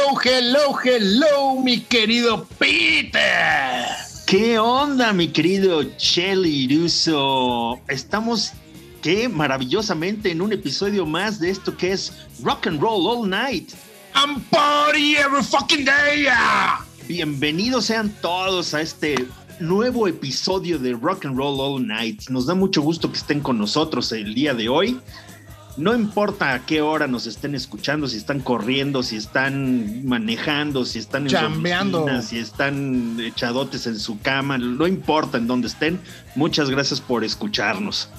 [0.00, 3.86] hello, hello, hello, mi querido Peter.
[4.26, 7.78] ¿Qué onda, mi querido Shelly Russo?
[7.88, 8.52] Estamos,
[9.02, 12.12] qué maravillosamente, en un episodio más de esto que es
[12.42, 13.72] Rock and Roll All Night.
[14.14, 16.26] I'm party every fucking day.
[17.06, 19.16] Bienvenidos sean todos a este
[19.58, 22.28] nuevo episodio de Rock and Roll All Night.
[22.30, 24.98] Nos da mucho gusto que estén con nosotros el día de hoy.
[25.80, 30.98] No importa a qué hora nos estén escuchando, si están corriendo, si están manejando, si
[30.98, 35.98] están en si están echadotes en su cama, no importa en dónde estén.
[36.34, 38.10] Muchas gracias por escucharnos.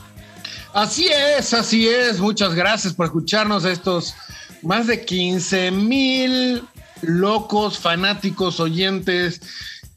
[0.73, 2.19] Así es, así es.
[2.19, 4.15] Muchas gracias por escucharnos a estos
[4.63, 6.63] más de 15 mil
[7.03, 9.39] locos, fanáticos, oyentes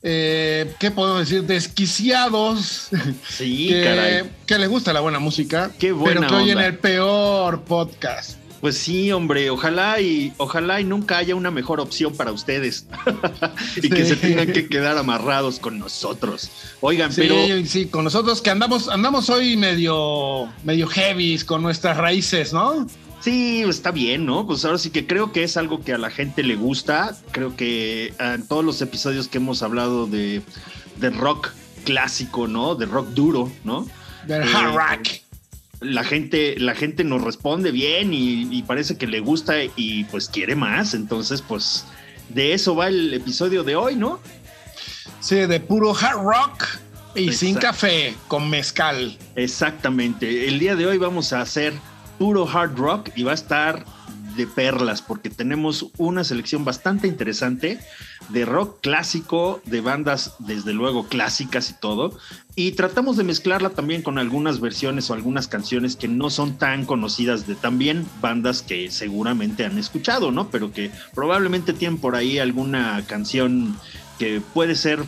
[0.07, 1.45] eh, ¿qué podemos decir?
[1.45, 2.91] Desquiciados.
[3.27, 4.31] Sí, que, caray.
[4.47, 5.71] Que les gusta la buena música.
[5.79, 8.39] Qué buena Pero que oyen el peor podcast.
[8.61, 12.87] Pues sí, hombre, ojalá y ojalá y nunca haya una mejor opción para ustedes
[13.77, 16.51] y que se tengan que quedar amarrados con nosotros.
[16.81, 21.99] Oigan, sí, pero sí, con nosotros que andamos andamos hoy medio medio heavy con nuestras
[21.99, 22.87] raíces, ¿no?
[23.25, 24.47] Sí, está bien, ¿no?
[24.47, 27.17] Pues ahora sí que creo que es algo que a la gente le gusta.
[27.31, 30.43] Creo que en todos los episodios que hemos hablado de,
[30.99, 31.49] de rock
[31.87, 32.75] clásico, ¿no?
[32.75, 33.89] De rock duro, ¿no?
[34.27, 35.09] Del hard eh, rock.
[35.81, 40.55] La gente, la gente nos responde bien y, parece que le gusta y pues quiere
[40.55, 40.93] más.
[40.93, 41.87] Entonces, pues
[42.29, 44.21] de eso va el episodio de hoy, ¿no?
[45.21, 46.67] Sí, de puro hard rock
[47.15, 49.17] y sin café, con mezcal.
[49.35, 50.47] Exactamente.
[50.47, 51.73] El día de hoy vamos a hacer
[52.25, 53.85] puro hard rock y va a estar
[54.35, 57.79] de perlas porque tenemos una selección bastante interesante
[58.31, 62.19] de rock clásico, de bandas desde luego clásicas y todo,
[62.57, 66.87] y tratamos de mezclarla también con algunas versiones o algunas canciones que no son tan
[66.87, 70.49] conocidas de también bandas que seguramente han escuchado, ¿no?
[70.49, 73.77] Pero que probablemente tienen por ahí alguna canción
[74.19, 75.05] que puede ser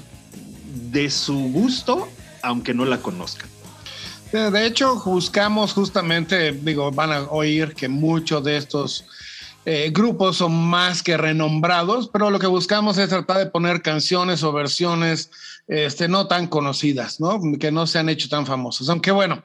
[0.93, 2.09] de su gusto,
[2.43, 3.56] aunque no la conozcan.
[4.33, 9.07] De hecho, buscamos justamente, digo, van a oír que muchos de estos
[9.65, 14.43] eh, grupos son más que renombrados, pero lo que buscamos es tratar de poner canciones
[14.43, 15.31] o versiones
[15.69, 17.41] este, no tan conocidas, ¿no?
[17.59, 18.89] Que no se han hecho tan famosas.
[18.89, 19.43] Aunque bueno,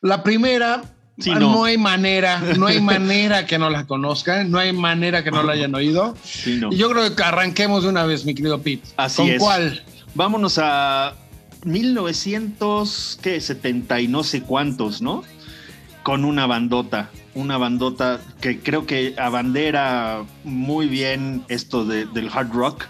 [0.00, 0.82] la primera
[1.16, 1.64] no.
[1.64, 5.52] hay manera, no hay manera que no la conozcan, no hay manera que no la
[5.52, 6.16] hayan oído.
[6.44, 8.88] Y yo creo que arranquemos de una vez, mi querido Pete.
[8.96, 9.38] Así ¿Con es.
[9.38, 9.84] cuál?
[10.14, 11.14] Vámonos a
[11.64, 15.22] 1970 y no sé cuántos, ¿no?
[16.02, 22.86] Con una bandota, una bandota que creo que abandera muy bien esto del hard rock.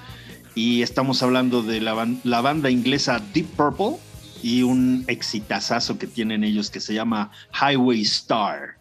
[0.55, 3.97] Y estamos hablando de la, la banda inglesa Deep Purple
[4.43, 8.77] y un exitazazo que tienen ellos que se llama Highway Star.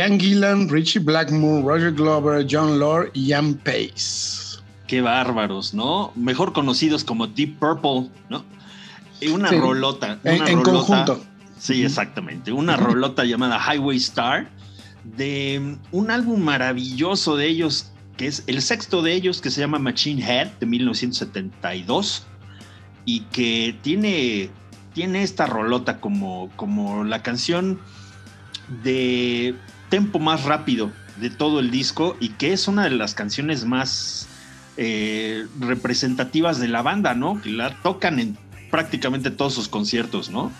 [0.00, 4.58] Ian Gillan, Richie Blackmore, Roger Glover, John Lord y Ian Pace.
[4.86, 6.10] Qué bárbaros, ¿no?
[6.16, 8.42] Mejor conocidos como Deep Purple, ¿no?
[9.30, 10.18] Una rolota.
[10.24, 11.22] en, conjunto.
[11.58, 12.50] Sí, exactamente.
[12.50, 14.48] Una rolota llamada Highway Star
[15.04, 19.78] de un álbum maravilloso de ellos, que es el sexto de ellos, que se llama
[19.78, 22.26] Machine Head de 1972
[23.04, 24.48] y que tiene,
[24.94, 27.78] tiene esta rolota como, como la canción
[28.82, 29.54] de
[29.90, 34.26] tempo más rápido de todo el disco y que es una de las canciones más
[34.76, 37.42] eh, representativas de la banda, ¿no?
[37.42, 38.38] Que la tocan en
[38.70, 40.50] prácticamente todos sus conciertos, ¿no?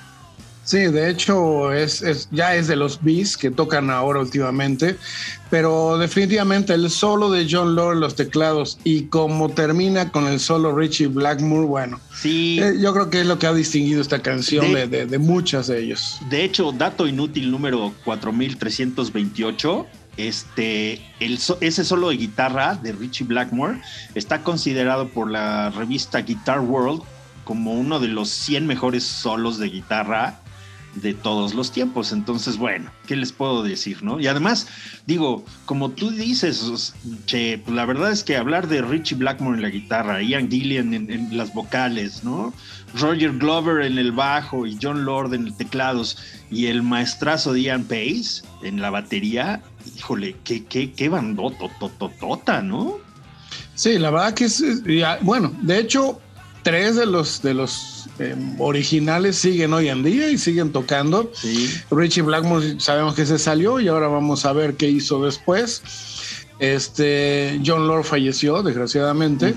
[0.64, 4.96] Sí, de hecho es, ya es de los Bees que tocan ahora últimamente,
[5.48, 10.74] pero definitivamente el solo de John Lord, los teclados y como termina con el solo
[10.76, 12.60] Richie Blackmore, bueno, sí.
[12.60, 15.80] Eh, yo creo que es lo que ha distinguido esta canción de, de, muchas de
[15.80, 16.18] ellos.
[16.28, 19.86] De hecho, dato inútil número 4328,
[20.18, 23.80] este, el, ese solo de guitarra de Richie Blackmore
[24.14, 27.02] está considerado por la revista Guitar World
[27.44, 30.38] como uno de los 100 mejores solos de guitarra
[30.94, 32.12] de todos los tiempos.
[32.12, 34.20] Entonces, bueno, ¿qué les puedo decir, no?
[34.20, 34.66] Y además,
[35.06, 36.94] digo, como tú dices,
[37.26, 40.92] che, pues la verdad es que hablar de Richie Blackmore en la guitarra, Ian Gillian
[40.94, 42.52] en, las vocales, ¿no?
[42.94, 46.18] Roger Glover en el bajo y John Lord en el teclados
[46.50, 49.62] y el maestrazo de Ian Pace en la batería,
[49.96, 52.98] híjole, qué, qué, qué bandotototota, ¿no?
[53.74, 54.62] Sí, la verdad que es,
[55.22, 56.20] bueno, de hecho,
[56.62, 61.30] tres de los, de los em, originales siguen hoy en día y siguen tocando.
[61.90, 65.82] Richie Blackmore sabemos que se salió y ahora vamos a ver qué hizo después.
[66.58, 69.54] Este, John Lord falleció, desgraciadamente.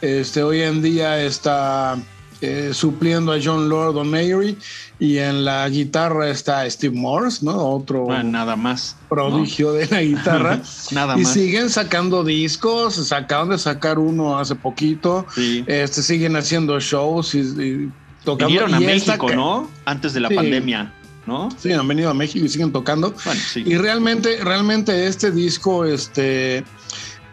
[0.00, 1.96] Este, hoy en día está
[2.40, 4.58] eh, supliendo a John Lord O'Neary
[4.98, 7.56] y en la guitarra está Steve Morse, ¿no?
[7.56, 10.60] Otro ah, nada más prodigio de la guitarra.
[10.92, 15.26] nada y siguen sacando discos, acaban de sacar uno hace poquito.
[15.66, 17.90] Este siguen haciendo shows y,
[18.24, 18.46] tocando.
[18.46, 19.68] Vinieron a México, ¿no?
[19.84, 20.92] Antes de la pandemia.
[21.26, 21.48] ¿No?
[21.56, 23.14] Sí, han venido a México y siguen tocando.
[23.56, 26.64] Y realmente, realmente este disco, este,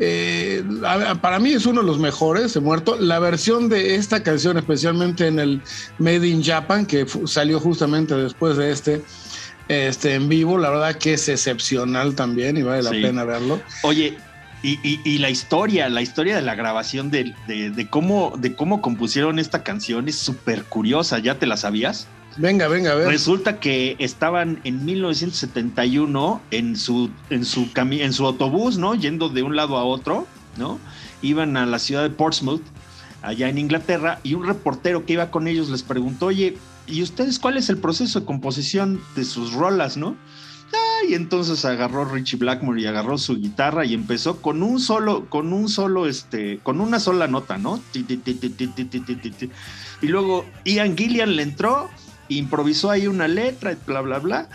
[0.03, 0.63] eh,
[1.22, 2.98] para mí es uno de los mejores, he muerto.
[3.00, 5.62] La versión de esta canción, especialmente en el
[6.00, 9.03] Made in Japan, que salió justamente después de este,
[9.67, 13.62] este en vivo, la verdad que es excepcional también y vale la pena verlo.
[13.84, 14.17] Oye,
[14.63, 17.36] y, la historia, la historia de la grabación de,
[17.91, 22.08] cómo, de cómo compusieron esta canción es súper curiosa, ¿ya te la sabías?
[22.38, 23.07] Venga, venga, a ver.
[23.07, 28.95] Resulta que estaban en 1971 en su, en su, en su autobús, ¿no?
[28.95, 30.79] Yendo de un lado a otro, ¿no?
[31.21, 32.63] Iban a la ciudad de Portsmouth,
[33.21, 36.57] allá en Inglaterra, y un reportero que iba con ellos les preguntó, oye,
[36.88, 40.15] ¿y ustedes cuál es el proceso de composición de sus rolas, no?
[41.07, 45.51] y entonces agarró Richie Blackmore y agarró su guitarra y empezó con un solo, con
[45.53, 47.81] un solo, este, con una sola nota, ¿no?
[50.01, 51.89] Y luego Ian Gillian le entró
[52.38, 54.50] improvisó ahí una letra, bla, bla, bla,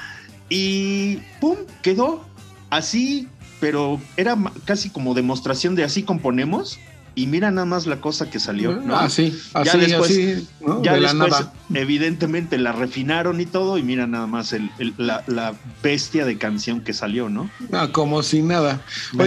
[0.48, 1.56] y ¡pum!
[1.82, 2.24] quedó
[2.70, 3.28] así,
[3.60, 6.78] pero era casi como demostración de así componemos
[7.16, 8.72] y mira nada más la cosa que salió.
[8.72, 8.94] ¿no?
[8.94, 10.48] Así, ah, así, ya después, así,
[10.82, 16.36] ya después evidentemente la refinaron y todo, y mira nada más el, la, bestia de
[16.36, 17.50] canción que salió, ¿no?
[17.72, 18.82] Ah, como si nada.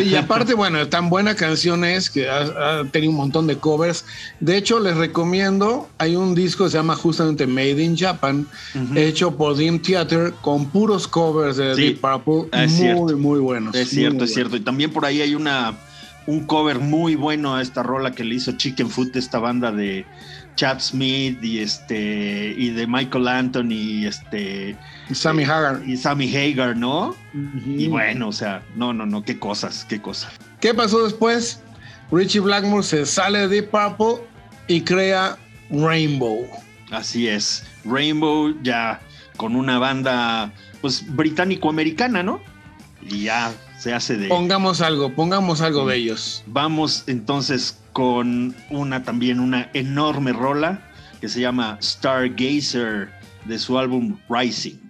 [0.06, 4.06] y aparte, bueno, tan buena canción es que ha, tenido un montón de covers.
[4.40, 8.48] De hecho, les recomiendo, hay un disco que se llama justamente Made in Japan,
[8.96, 13.74] hecho por Dream Theater, con puros covers de Deep Purple, muy, muy buenos.
[13.74, 14.56] Es cierto, es cierto.
[14.56, 15.76] Y también por ahí hay una
[16.26, 20.06] un cover muy bueno a esta rola que le hizo Chicken Foot, esta banda de
[20.56, 24.76] Chad Smith y este y de Michael Anthony y este
[25.10, 27.16] y Sammy Hagar y Sammy Hagar, ¿no?
[27.66, 30.34] Y bueno, o sea, no, no, no, qué cosas, qué cosas.
[30.60, 31.62] ¿Qué pasó después?
[32.12, 34.26] Richie Blackmore se sale de Deep Purple
[34.68, 35.38] y crea
[35.70, 36.48] Rainbow.
[36.92, 39.00] Así es, Rainbow ya
[39.38, 42.42] con una banda pues británico-americana, ¿no?
[43.02, 44.28] Y ya se hace de...
[44.28, 46.44] Pongamos algo, pongamos algo de ellos.
[46.48, 50.82] Vamos entonces con una también, una enorme rola
[51.22, 53.10] que se llama Stargazer
[53.46, 54.89] de su álbum Rising.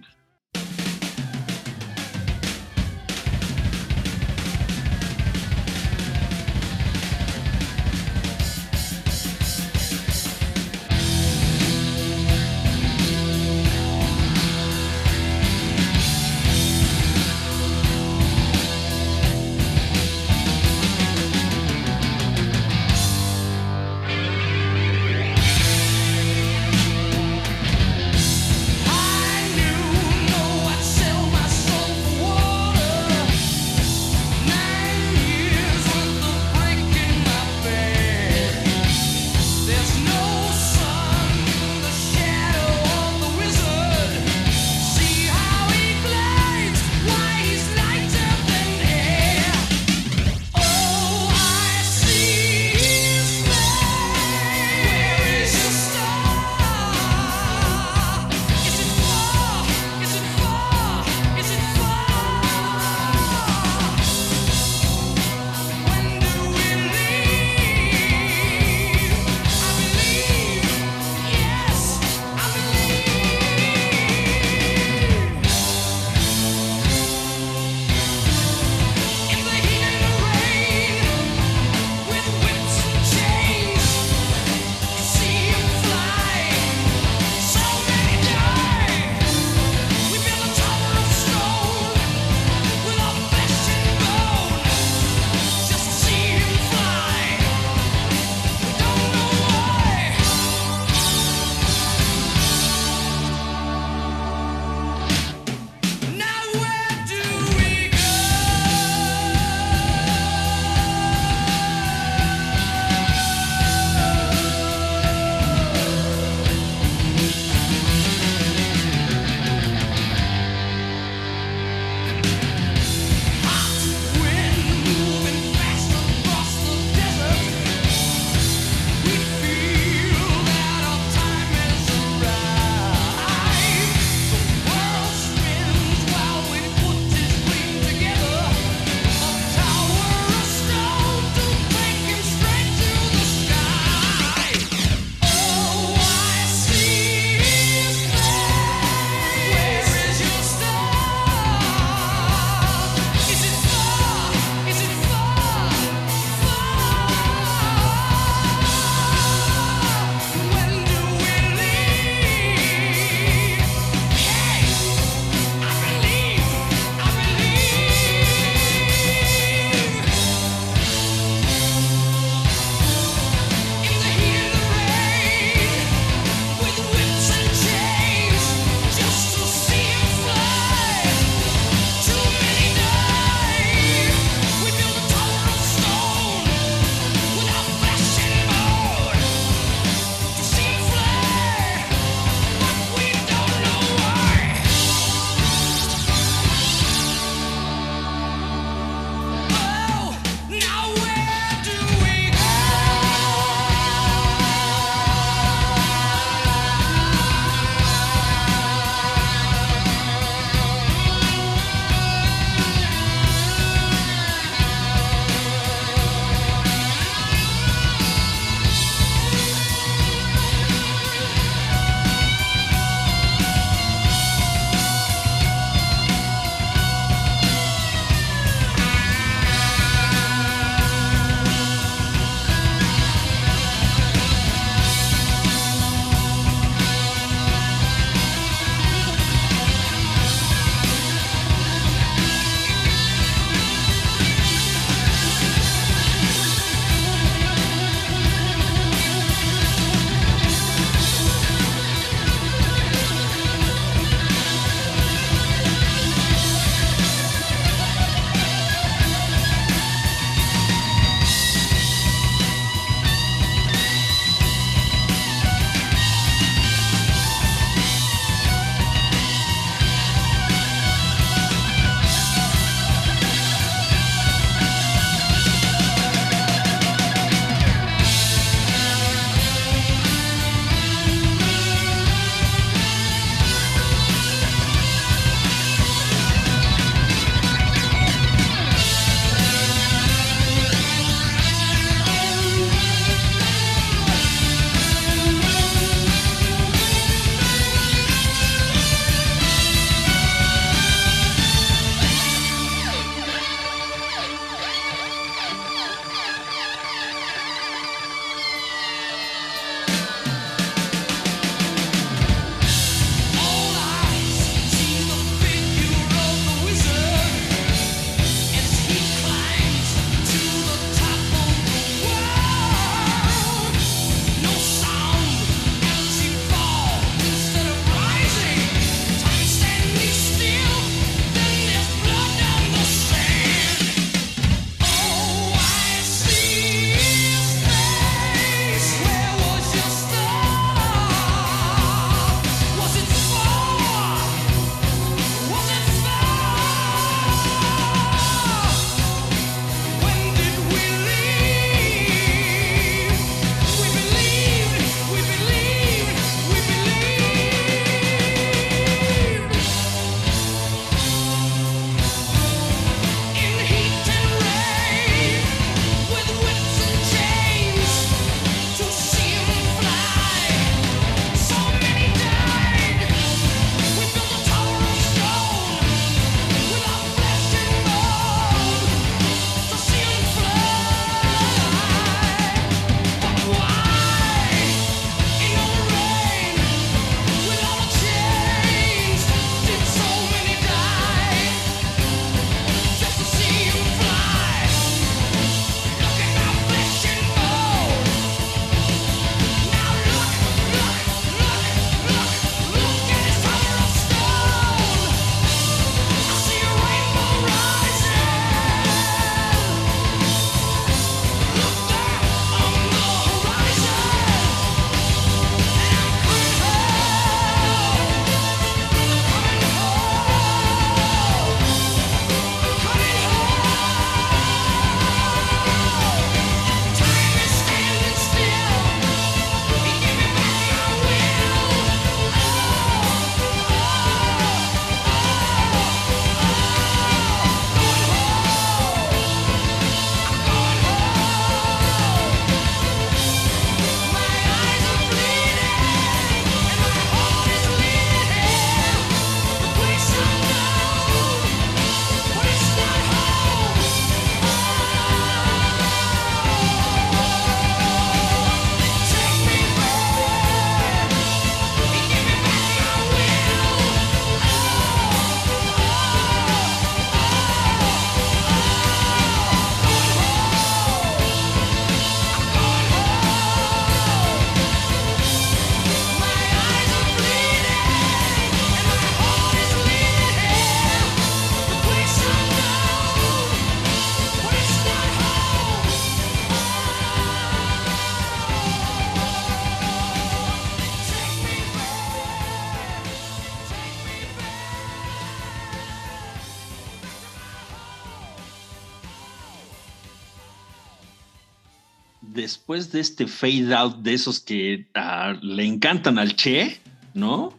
[502.90, 506.80] Después de este fade out de esos que ah, le encantan al Che,
[507.14, 507.52] ¿no?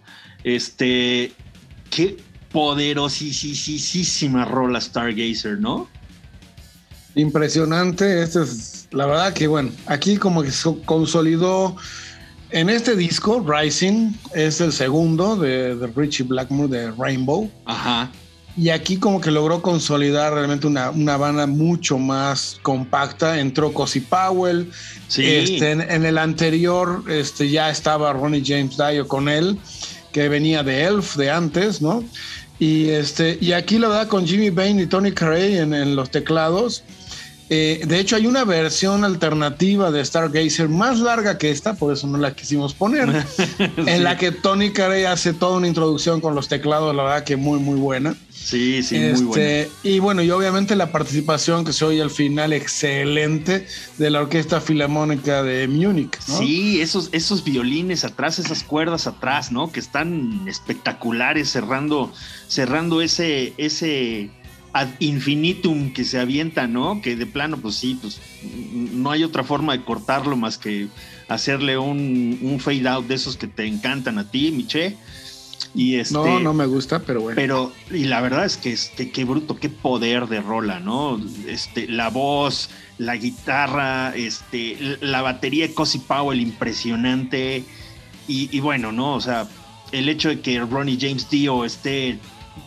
[0.44, 1.32] Este,
[1.89, 2.17] qué
[2.52, 5.88] poderosísima rola Stargazer, ¿no?
[7.15, 11.76] Impresionante, este es la verdad que bueno, aquí como que se consolidó
[12.52, 17.50] en este disco, Rising, es el segundo de, de Richie Blackmore de Rainbow.
[17.65, 18.12] Ajá.
[18.58, 23.40] Y aquí como que logró consolidar realmente una, una banda mucho más compacta.
[23.40, 24.70] Entró Cosi Powell.
[25.08, 25.26] Sí.
[25.26, 29.58] Este, en, en, el anterior este, ya estaba Ronnie James Dio con él,
[30.12, 32.04] que venía de Elf de antes, ¿no?
[32.60, 36.12] Y, este, y aquí la verdad con Jimmy Bain y Tony Carey en, en los
[36.12, 36.84] teclados.
[37.54, 42.08] Eh, de hecho, hay una versión alternativa de Stargazer más larga que esta, por eso
[42.08, 43.44] no la quisimos poner, sí.
[43.58, 47.36] en la que Tony Carey hace toda una introducción con los teclados, la verdad que
[47.36, 48.16] muy, muy buena.
[48.44, 49.68] Sí, sí, este, muy buena.
[49.84, 54.60] Y bueno, y obviamente la participación que se oye al final excelente de la Orquesta
[54.60, 56.18] Filarmónica de Múnich.
[56.28, 56.40] ¿no?
[56.40, 59.72] Sí, esos, esos violines atrás, esas cuerdas atrás, ¿no?
[59.72, 62.12] Que están espectaculares cerrando,
[62.48, 64.32] cerrando ese, ese
[64.74, 67.02] ad infinitum que se avienta, ¿no?
[67.02, 70.88] Que de plano, pues sí, pues no hay otra forma de cortarlo más que
[71.28, 74.98] hacerle un, un fade out de esos que te encantan a ti, Miche.
[75.74, 77.36] Y este, no, no me gusta, pero bueno.
[77.36, 81.20] Pero, y la verdad es que este, qué bruto, qué poder de rola, ¿no?
[81.48, 87.64] Este, la voz, la guitarra, este, la batería de Cosi Powell impresionante.
[88.28, 89.16] Y, y, bueno, ¿no?
[89.16, 89.48] O sea,
[89.92, 92.20] el hecho de que Ronnie James Dio esté,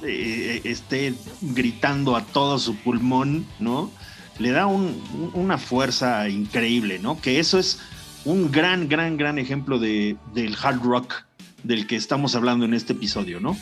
[0.03, 3.91] eh, esté gritando a todo su pulmón, ¿no?
[4.39, 7.21] Le da un, una fuerza increíble, ¿no?
[7.21, 7.79] Que eso es
[8.25, 11.25] un gran, gran, gran ejemplo de, del hard rock
[11.65, 13.57] del que estamos hablando en este episodio, ¿no?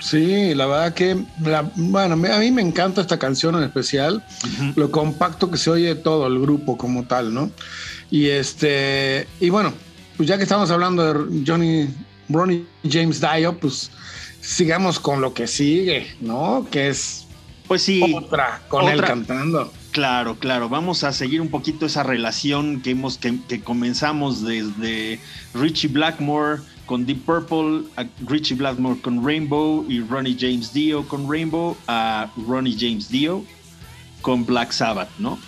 [0.00, 4.46] Sí, la verdad que, la, bueno, a mí me encanta esta canción en especial, uh
[4.46, 4.76] -huh.
[4.76, 7.50] lo compacto que se oye todo el grupo como tal, ¿no?
[8.10, 9.72] Y este, y bueno,
[10.16, 11.88] pues ya que estamos hablando de Johnny,
[12.28, 13.90] Ronnie James Dio, pues
[14.40, 16.66] sigamos con lo que sigue, ¿no?
[16.70, 17.26] Que es
[17.66, 19.72] pues sí, otra, con otra, él cantando.
[19.90, 20.68] Claro, claro.
[20.70, 25.20] Vamos a seguir un poquito esa relación que hemos que, que comenzamos desde
[25.54, 31.30] Richie Blackmore con Deep Purple, a Richie Blackmore con Rainbow y Ronnie James Dio con
[31.30, 33.44] Rainbow, a Ronnie James Dio
[34.22, 35.38] con Black Sabbath, ¿no?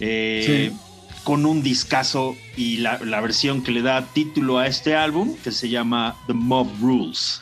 [0.00, 0.76] Eh, sí.
[1.24, 5.52] Con un discazo y la, la, versión que le da título a este álbum que
[5.52, 7.41] se llama The Mob Rules.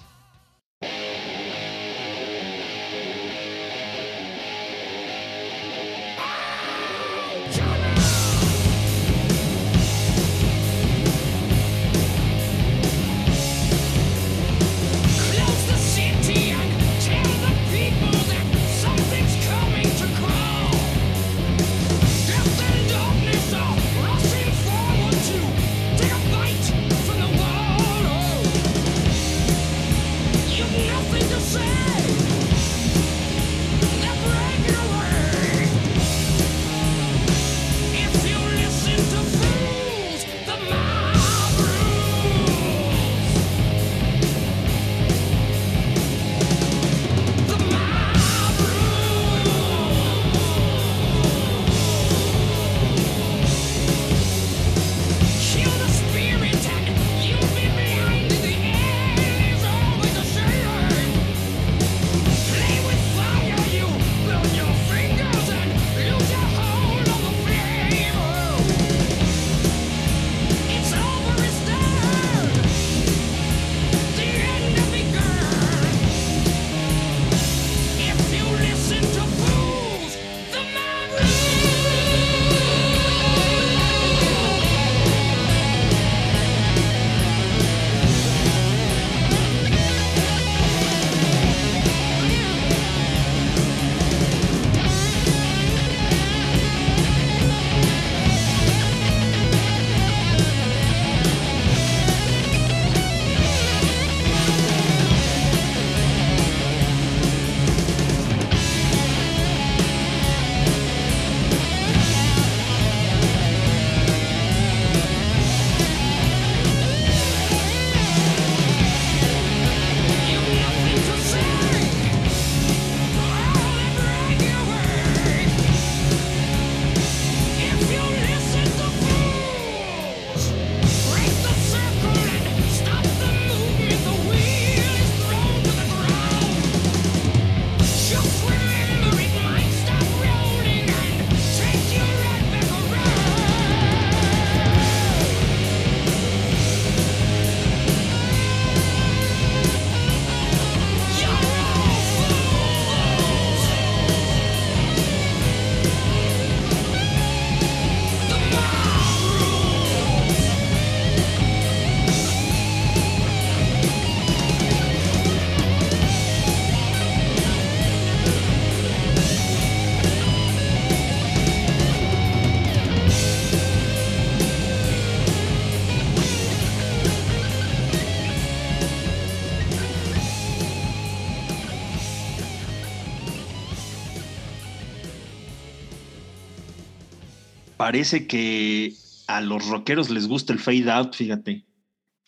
[187.90, 188.94] Parece que
[189.26, 191.64] a los rockeros les gusta el fade out, fíjate.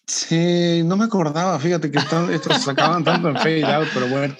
[0.08, 2.00] Sí, no me acordaba, fíjate que
[2.32, 4.34] estos sacaban tanto en fade out, pero bueno.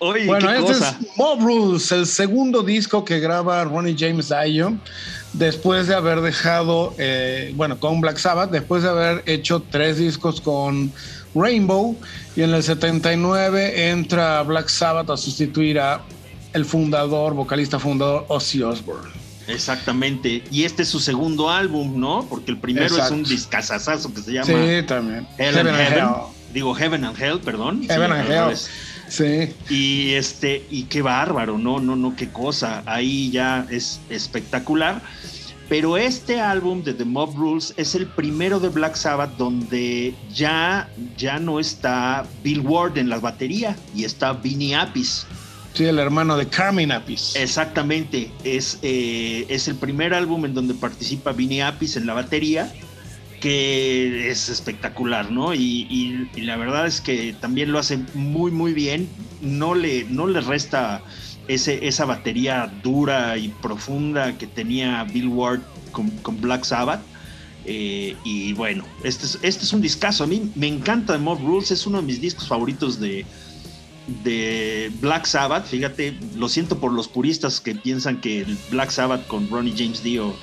[0.00, 4.78] bueno, este es Mob Rules, el segundo disco que graba Ronnie James Dio
[5.34, 10.40] después de haber dejado, eh, bueno, con Black Sabbath, después de haber hecho tres discos
[10.40, 10.90] con
[11.34, 11.98] Rainbow
[12.34, 16.00] y en el 79 entra Black Sabbath a sustituir a
[16.54, 19.25] el fundador, vocalista fundador Ozzy Osbourne.
[19.48, 20.42] Exactamente.
[20.50, 22.26] Y este es su segundo álbum, ¿no?
[22.28, 25.26] Porque el primero es un discazazazo que se llama Sí, también.
[25.36, 26.08] Heaven, and Hell.
[26.52, 27.82] Digo Heaven and Hell, perdón.
[27.88, 28.56] Heaven and Hell.
[29.08, 29.54] Sí.
[29.70, 32.82] Y este, y qué bárbaro, no, no, no, qué cosa.
[32.86, 35.00] Ahí ya es espectacular.
[35.68, 40.88] Pero este álbum de The Mob Rules es el primero de Black Sabbath donde ya,
[41.16, 45.26] ya no está Bill Ward en la batería y está Vinny Appice.
[45.76, 47.36] Sí, el hermano de Carmen Apis.
[47.36, 48.30] Exactamente.
[48.44, 52.72] Es, eh, es el primer álbum en donde participa Vinny Apis en la batería,
[53.42, 55.52] que es espectacular, ¿no?
[55.52, 59.06] Y, la verdad es que también lo hace muy, muy bien.
[59.42, 61.02] No le, no le resta
[61.46, 65.60] ese, esa batería dura y profunda que tenía Bill Ward
[65.92, 67.02] con, Black Sabbath.
[67.66, 70.24] Eh, y bueno, este es, este es un discazo.
[70.24, 73.26] A mí me encanta Mob Rules, es uno de mis discos favoritos de,
[74.06, 79.26] de Black Sabbath, fíjate, lo siento por los puristas que piensan que el Black Sabbath
[79.26, 80.34] con Ronnie James Dio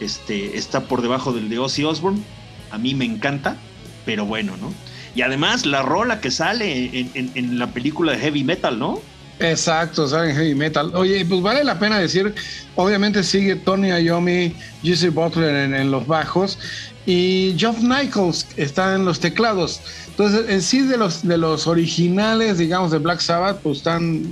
[0.00, 2.22] este, está por debajo del de Ozzy Osbourne.
[2.70, 3.56] A mí me encanta,
[4.04, 4.72] pero bueno, ¿no?
[5.14, 9.00] Y además la rola que sale en, la película de Heavy Metal, ¿no?
[9.40, 10.92] Exacto, sale en Heavy Metal.
[10.94, 12.32] Oye, pues vale la pena decir,
[12.76, 16.58] obviamente sigue Tony Iommi, Jesse Butler en, en los bajos
[17.06, 19.80] y Geoff Nichols está en los teclados.
[20.08, 24.22] Entonces, en sí de los, de los originales, digamos, de Black Sabbath, pues están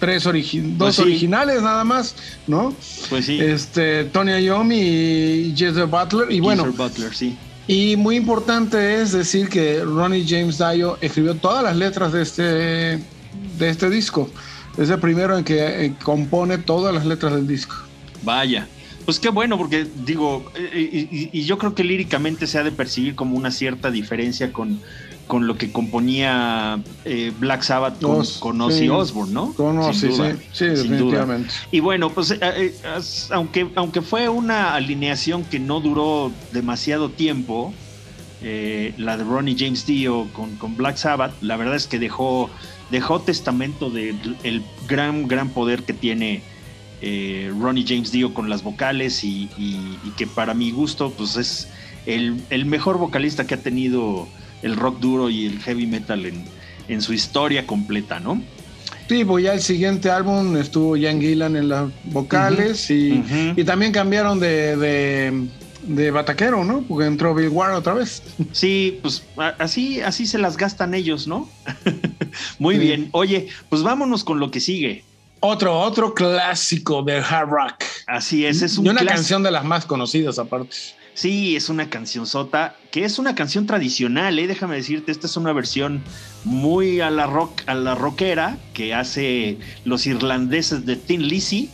[0.00, 0.34] tres dos
[0.76, 2.14] pues originales nada más,
[2.46, 2.74] ¿no?
[3.08, 3.40] Pues sí.
[3.40, 6.30] Este, Tony Iommi y Jesse Butler.
[6.30, 6.64] Y bueno.
[6.72, 7.36] Butler, sí.
[7.66, 12.42] Y muy importante es decir que Ronnie James Dio escribió todas las letras de este,
[12.42, 13.00] de
[13.70, 14.28] este disco.
[14.76, 17.76] Es el primero en que compone todas las letras del disco.
[18.22, 18.68] Vaya.
[19.04, 23.14] Pues qué bueno, porque digo, eh, y, yo creo que líricamente se ha de percibir
[23.14, 24.80] como una cierta diferencia con,
[25.26, 29.52] con lo que componía eh, Black Sabbath con, Ozzy Osbourne, ¿no?
[29.52, 31.52] Con Ozzy, sí, sí, definitivamente.
[31.70, 32.74] Y bueno, pues eh,
[33.30, 37.74] aunque, aunque fue una alineación que no duró demasiado tiempo,
[38.98, 42.50] la de Ronnie James Dio con, con, Black Sabbath, la verdad es que dejó,
[42.90, 46.42] dejó testamento del gran, gran poder que tiene
[47.06, 49.50] eh, Ronnie James Dio con las vocales y,
[50.16, 51.68] que para mi gusto pues es
[52.06, 54.26] el, mejor vocalista que ha tenido
[54.62, 56.24] el rock duro y el heavy metal
[56.88, 58.42] en, su historia completa, ¿no?
[59.06, 63.22] Sí, pues ya el siguiente álbum estuvo Jan Gillan en las vocales y,
[63.66, 65.46] también cambiaron de,
[65.82, 66.80] de, bataquero, ¿no?
[66.88, 68.22] Porque entró Bill Ward otra vez.
[68.52, 69.22] Sí, pues
[69.58, 71.50] así, así se las gastan ellos, ¿no?
[72.58, 73.10] Muy bien.
[73.12, 75.04] Oye, pues vámonos con lo que sigue.
[75.46, 77.84] Otro, otro clásico de hard rock.
[78.06, 80.74] Así es, es un y una canción de las más conocidas aparte.
[81.12, 84.46] Sí, es una canción sota, que es una canción tradicional, ¿eh?
[84.46, 86.02] déjame decirte, esta es una versión
[86.44, 91.70] muy a la rock, a la rockera que hace los irlandeses de Tin Lizzy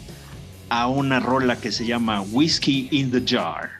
[0.68, 3.79] a una rola que se llama Whiskey in the Jar.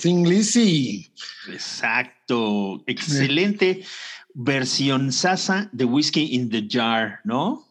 [0.00, 1.10] Thing Lizzy?
[1.48, 2.82] Exacto.
[2.86, 3.82] Excelente
[4.34, 7.66] versión sasa de Whiskey in the Jar, ¿no?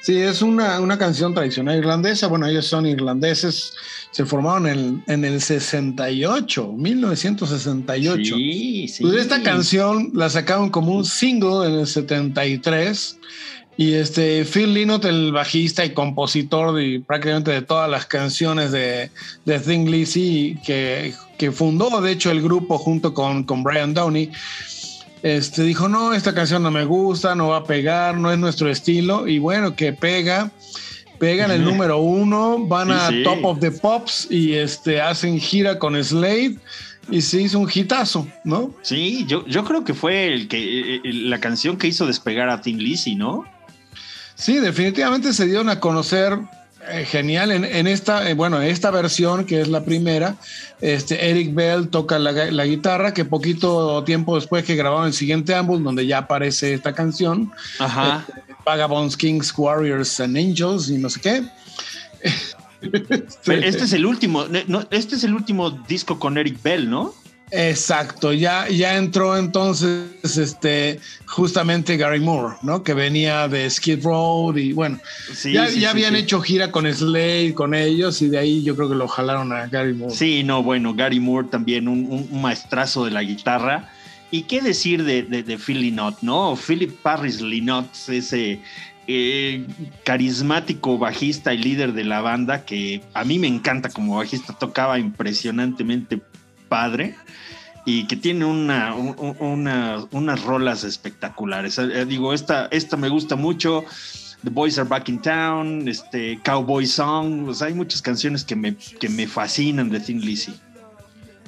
[0.00, 2.28] Sí, es una, una canción tradicional irlandesa.
[2.28, 3.74] Bueno, ellos son irlandeses.
[4.10, 8.36] Se formaron en, en el 68, 1968.
[8.36, 9.02] Sí, sí.
[9.02, 13.18] Pues esta canción la sacaron como un single en el 73
[13.78, 19.08] y este Phil Lynott, el bajista y compositor de prácticamente de todas las canciones de,
[19.44, 24.32] de Thing Lizzy, que, que fundó de hecho el grupo junto con, con Brian Downey,
[25.22, 28.68] este, dijo, no, esta canción no me gusta, no va a pegar, no es nuestro
[28.68, 30.50] estilo y bueno, que pega.
[31.20, 33.22] Pegan el número uno, van Sí, a sí.
[33.24, 36.56] Top of the Pops y este, hacen gira con Slade
[37.10, 38.74] y se hizo un hitazo, ¿no?
[38.82, 42.60] Sí, yo, yo creo que fue el que eh, la canción que hizo despegar a
[42.60, 43.44] Tim Lizzy, ¿no?
[44.38, 46.38] Sí, definitivamente se dieron a conocer
[46.88, 50.36] eh, genial en, en esta, eh, bueno, en esta versión que es la primera.
[50.80, 55.54] Este Eric Bell toca la, la guitarra, que poquito tiempo después que grabaron el siguiente
[55.54, 58.24] álbum, donde ya aparece esta canción, Ajá.
[58.64, 61.44] Vagabonds, Kings, Warriors and Angels y no sé qué.
[62.80, 67.12] Este es el último, no, este es el último disco con Eric Bell, ¿no?
[67.50, 72.82] Exacto, ya, ya entró entonces este, justamente Gary Moore, ¿no?
[72.82, 74.98] Que venía de Skid Row y bueno,
[75.44, 78.94] ya, ya habían hecho gira con Slade, con ellos y de ahí yo creo que
[78.94, 80.14] lo jalaron a Gary Moore.
[80.14, 83.90] Sí, no, bueno, Gary Moore también, un, maestrazo de la guitarra.
[84.30, 86.54] ¿Y qué decir de, de, de Phil Lynott, no?
[86.54, 88.60] Philip Parris Lynott, ese
[89.10, 89.66] eh,
[90.04, 94.98] carismático bajista y líder de la banda que a mí me encanta como bajista, tocaba
[94.98, 96.20] impresionantemente
[96.68, 97.16] padre
[97.84, 101.78] y que tiene una, unas rolas espectaculares.
[101.78, 103.84] Eh, digo, esta, esta me gusta mucho.
[104.44, 109.08] The Boys Are Back in Town, este, Cowboy Song, hay muchas canciones que me, que
[109.08, 110.54] me fascinan de Thin Lizzy.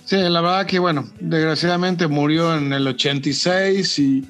[0.04, 4.26] Sí, la verdad que bueno, desgraciadamente murió en el 86 y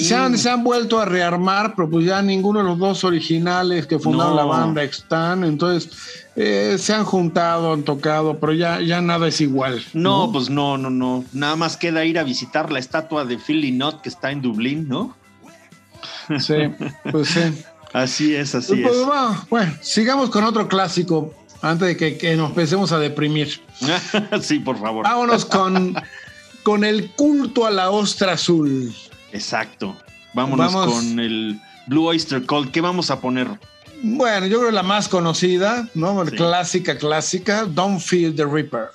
[0.00, 4.36] se, han, vuelto a rearmar, pero pues ya ninguno de los dos originales que fundaron
[4.36, 9.40] la banda están, entonces eh, se han juntado, han tocado, pero ya, ya nada es
[9.40, 9.82] igual.
[9.94, 11.24] No, pues no, no, no.
[11.32, 14.86] Nada más queda ir a visitar la estatua de Philly Knott que está en Dublín,
[14.86, 15.16] ¿no?
[16.38, 16.54] Sí,
[17.10, 17.40] pues sí.
[17.94, 19.48] así es, así pues, es.
[19.48, 23.62] Bueno, sigamos con otro clásico antes de que, que nos empecemos a deprimir.
[24.42, 25.04] sí, por favor.
[25.04, 25.96] Vámonos con,
[26.62, 28.94] con el culto a la ostra azul.
[29.32, 29.96] Exacto.
[30.34, 32.70] Vámonos con el Blue Oyster Cult.
[32.70, 33.48] ¿Qué vamos a poner?
[34.02, 36.24] Bueno, yo creo la más conocida, ¿no?
[36.24, 38.90] Clásica, clásica, Don't Feel the Reaper.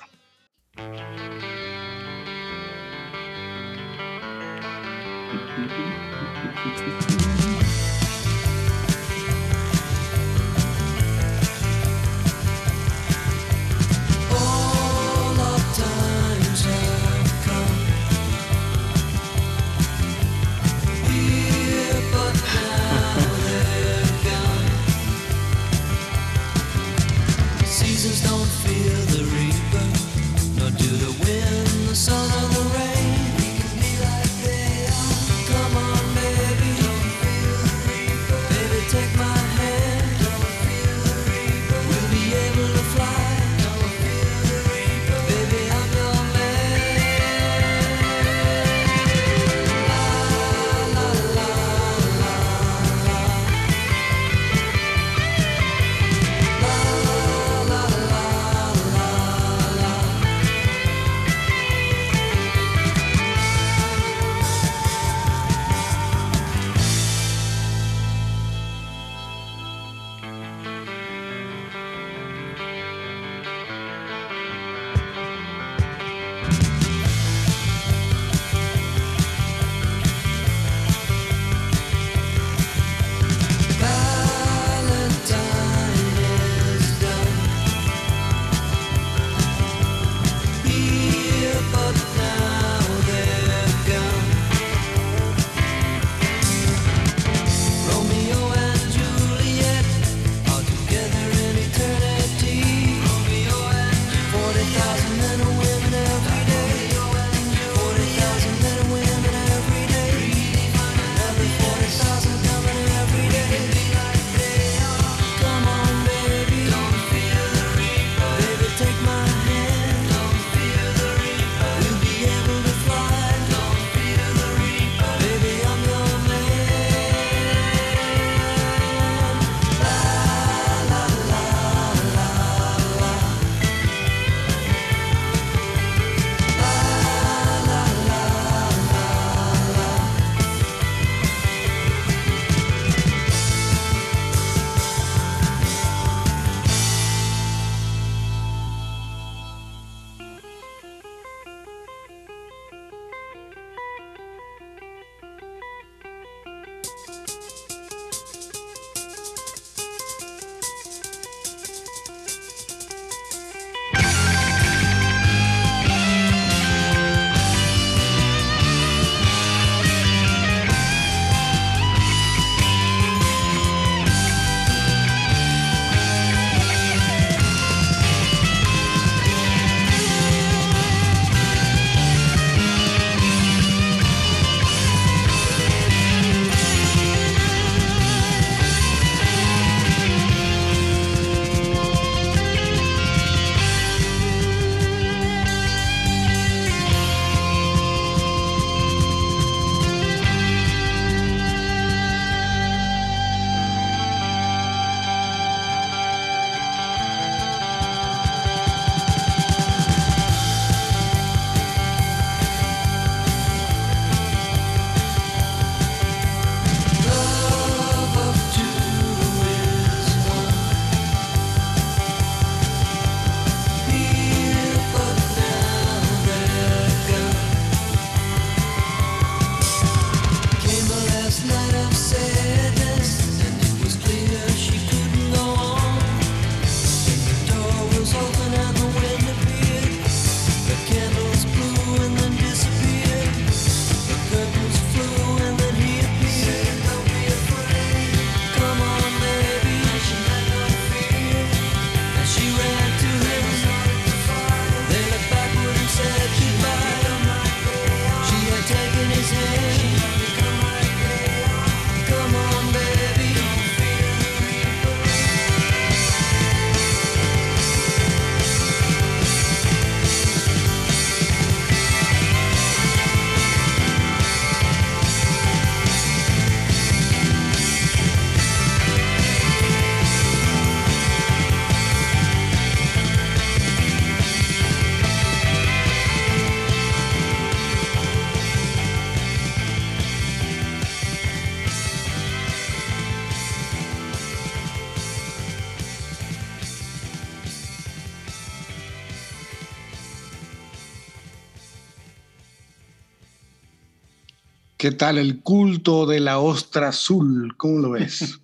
[304.82, 307.54] ¿Qué tal el culto de la ostra azul?
[307.56, 308.40] ¿Cómo lo ves?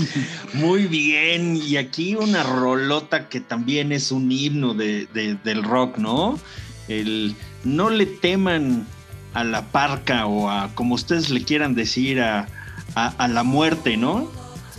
[0.54, 5.98] Muy bien, y aquí una rolota que también es un himno de, de, del rock,
[5.98, 6.40] ¿no?
[6.88, 8.86] El no le teman
[9.34, 12.48] a la parca o a como ustedes le quieran decir a,
[12.94, 14.32] a, la muerte, ¿no?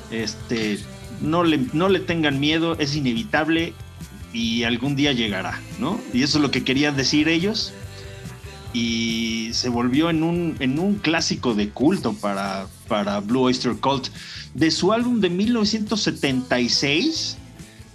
[0.10, 0.80] Este,
[1.22, 3.76] no le, no le tengan miedo, es inevitable
[4.34, 6.00] y algún día llegará, ¿no?
[6.12, 7.72] Y eso es lo que querían decir ellos
[8.74, 14.08] y se volvió en un, en un clásico de culto para, para Blue Oyster Cult.
[14.54, 17.38] De su álbum de 1976,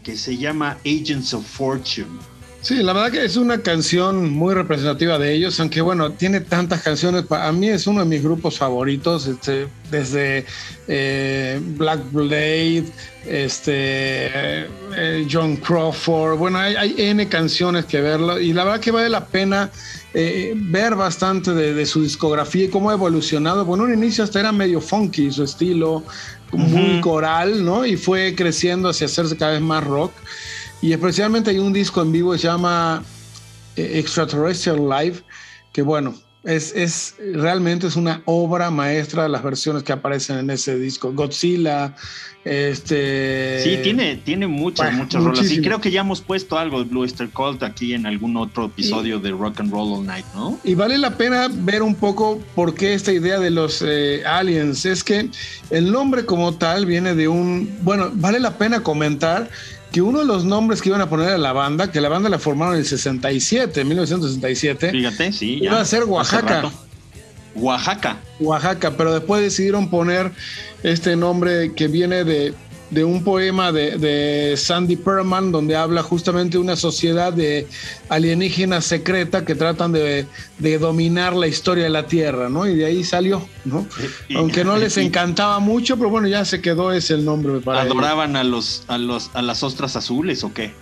[0.02, 2.18] que se llama Agents of Fortune.
[2.60, 6.82] Sí, la verdad que es una canción muy representativa de ellos, aunque bueno, tiene tantas
[6.82, 7.24] canciones.
[7.30, 10.44] A mí es uno de mis grupos favoritos, este, desde
[10.88, 12.84] eh, Black Blade,
[13.26, 14.66] este,
[14.96, 16.36] eh, John Crawford.
[16.36, 19.70] Bueno, hay, hay, N canciones que verlo y la verdad que vale la pena
[20.14, 23.64] eh, ver bastante de, de, su discografía y cómo ha evolucionado.
[23.64, 26.02] Bueno, un inicio hasta era medio funky su estilo,
[26.52, 27.00] muy uh -huh.
[27.00, 27.84] coral, ¿no?
[27.84, 30.12] Y fue creciendo hacia hacerse cada vez más rock.
[30.80, 33.02] Y especialmente hay un disco en vivo que se llama
[33.76, 35.22] eh, Extraterrestrial Live,
[35.72, 40.50] que bueno, es, es, realmente es una obra maestra de las versiones que aparecen en
[40.50, 41.12] ese disco.
[41.12, 41.94] Godzilla,
[42.44, 43.60] este...
[43.62, 45.50] Sí, tiene, tiene muchas, bueno, muchas rolas.
[45.50, 48.66] Y creo que ya hemos puesto algo de Blue Oyster Cult aquí en algún otro
[48.66, 50.58] episodio y, de Rock and Roll All Night, ¿no?
[50.62, 54.86] Y vale la pena ver un poco por qué esta idea de los eh, aliens.
[54.86, 55.28] Es que
[55.70, 57.68] el nombre como tal viene de un...
[57.82, 59.50] Bueno, vale la pena comentar
[59.92, 62.28] que uno de los nombres que iban a poner a la banda, que la banda
[62.28, 66.70] la formaron en el 67, 1967, fíjate, sí, iba a ser Oaxaca.
[67.54, 68.18] Oaxaca.
[68.40, 70.32] Oaxaca, pero después decidieron poner
[70.82, 72.54] este nombre que viene de,
[72.90, 77.66] de un poema de, de, Sandy Perman, donde habla justamente de una sociedad de
[78.08, 80.26] alienígenas secreta que tratan de,
[80.58, 82.66] de, dominar la historia de la Tierra, ¿no?
[82.66, 83.86] Y de ahí salió, ¿no?
[84.28, 87.60] Y, Aunque no les y, encantaba mucho, pero bueno, ya se quedó ese el nombre
[87.60, 90.72] para ¿Adoraban a los, a los a las ostras azules o qué?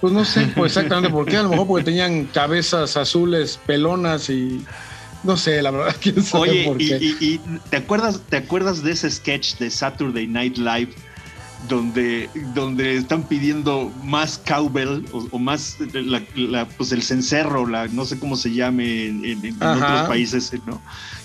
[0.00, 4.30] Pues no sé pues exactamente por qué, a lo mejor porque tenían cabezas azules, pelonas
[4.30, 4.64] y
[5.22, 6.98] no sé, la verdad, quién sabe Oye, por qué.
[7.20, 7.40] Y,
[7.70, 10.92] ¿te acuerdas, ¿te acuerdas de ese sketch de Saturday Night Live
[11.68, 17.88] donde, donde están pidiendo más cowbell o, o más la, la, pues el cencerro, la,
[17.88, 20.80] no sé cómo se llame en, en, en otros países, ¿no?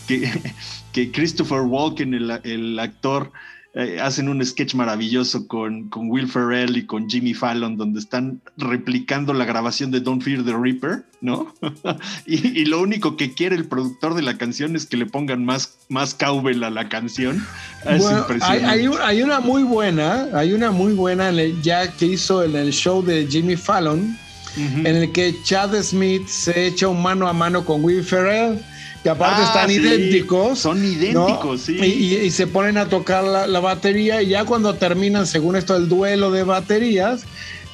[0.08, 0.54] Que,
[0.92, 3.32] que Christopher Walken, el, el actor,
[3.80, 8.42] eh, hacen un sketch maravilloso con, con, Will Ferrell y con Jimmy Fallon, donde están
[8.58, 11.54] replicando la grabación de Don't Fear the Reaper, ¿no?
[12.26, 15.46] y, y, lo único que quiere el productor de la canción es que le pongan
[15.46, 17.46] más, más cowbell a la canción.
[17.86, 18.66] Es bueno, impresionante.
[18.66, 22.74] Hay, hay, hay, una muy buena, hay una muy buena ya que hizo en el
[22.74, 24.88] show de Jimmy Fallon, uh -huh.
[24.88, 28.60] en el que Chad Smith se echa un mano a mano con Will Ferrell
[29.08, 29.76] que aparte ah, están sí.
[29.76, 30.60] idénticos.
[30.60, 31.58] Son idénticos, ¿no?
[31.58, 31.78] sí.
[31.80, 35.78] Y, y, se ponen a tocar la, la, batería y ya cuando terminan, según esto,
[35.78, 37.24] el duelo de baterías,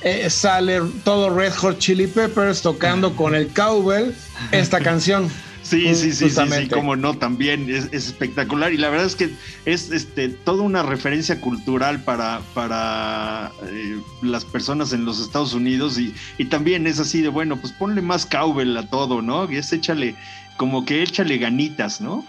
[0.01, 4.11] eh, sale todo Red Hot Chili Peppers tocando con el cowbell
[4.51, 5.27] esta canción.
[5.63, 9.15] Sí, sí, sí, sí, sí, como no, también es, es, espectacular y la verdad es
[9.15, 9.29] que
[9.63, 15.97] es este, toda una referencia cultural para, para eh, las personas en los Estados Unidos
[15.97, 19.49] y, y, también es así de, bueno, pues ponle más cowbell a todo, ¿no?
[19.49, 20.15] Y es échale,
[20.57, 22.25] como que échale ganitas, ¿no?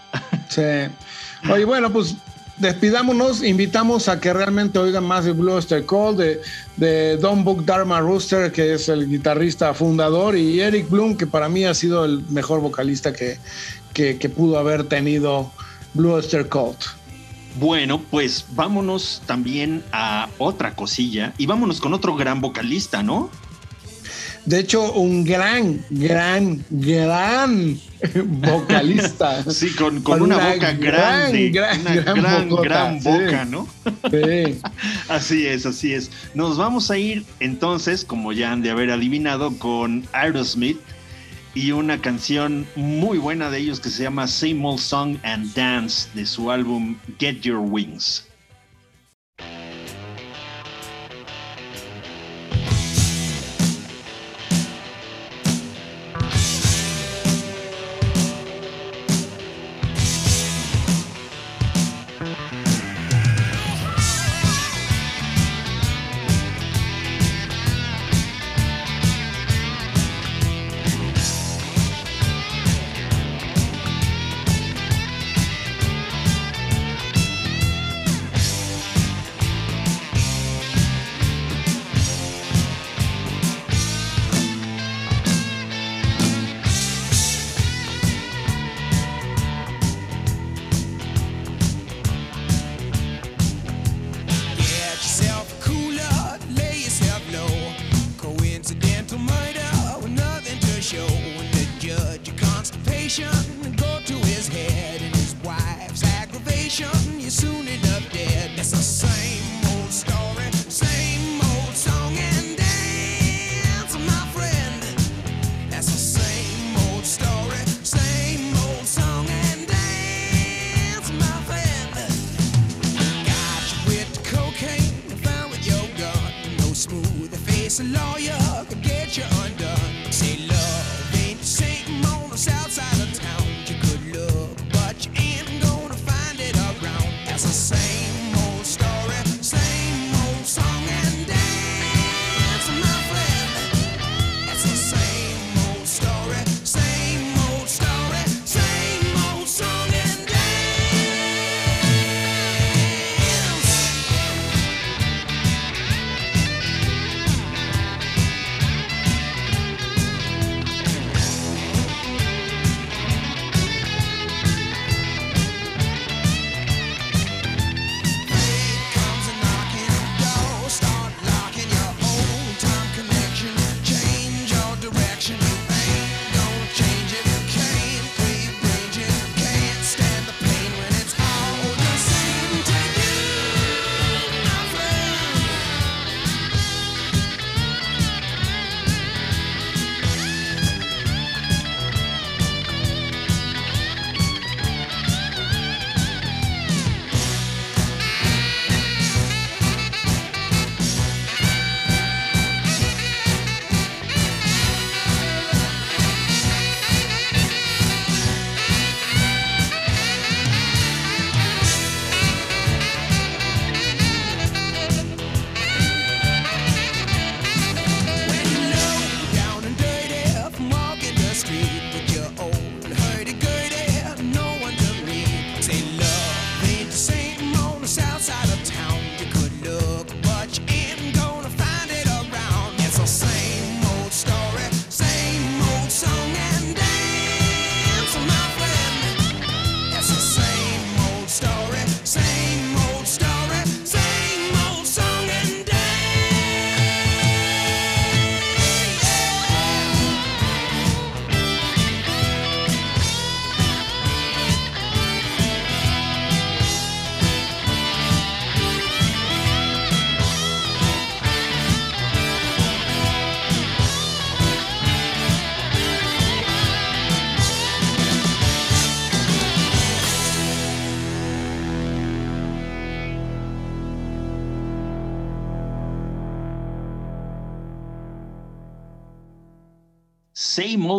[0.49, 0.63] Sí.
[1.51, 2.17] Oye, bueno, pues
[2.57, 6.41] despidámonos, invitamos a que realmente oigan más de Blue Oyster Cult, de,
[6.77, 11.49] de Don Book Dharma Rooster, que es el guitarrista fundador, y Eric Bloom, que para
[11.49, 13.39] mí ha sido el mejor vocalista que,
[13.93, 15.51] que, que pudo haber tenido
[15.95, 16.79] Blue Oyster Cult.
[17.57, 23.31] Bueno, pues vámonos también a otra cosilla y vámonos con otro gran vocalista, ¿no?
[24.47, 27.79] De hecho, un gran, gran, gran
[28.41, 29.43] vocalista.
[29.51, 31.51] Sí, con, con, con una, una, boca gran, grande.
[31.51, 33.51] Gran, una gran, gran, bocota, gran boca, sí.
[33.51, 33.69] ¿no?
[34.11, 34.61] Sí.
[35.09, 36.11] así es, así es.
[36.35, 40.79] Nos vamos a ir entonces, como ya han de haber adivinado, con Aerosmith
[41.55, 46.09] y una canción muy buena de ellos que se llama Same Old Song and Dance
[46.15, 48.27] de su álbum Get Your Wings.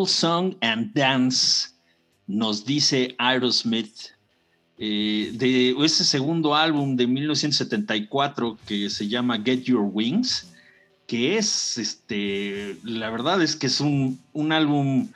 [0.08, 1.70] Song and Dance,
[2.28, 4.16] nos dice Aerosmith,
[4.78, 10.52] eh, de ese segundo álbum de 1974 que se llama Get Your Wings,
[11.08, 15.08] que es, este, la verdad es que es un, un álbum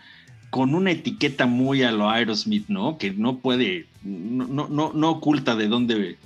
[0.50, 2.98] con una etiqueta muy a lo Aerosmith, ¿no?
[2.98, 6.18] Que no puede, no, no, no oculta de dónde,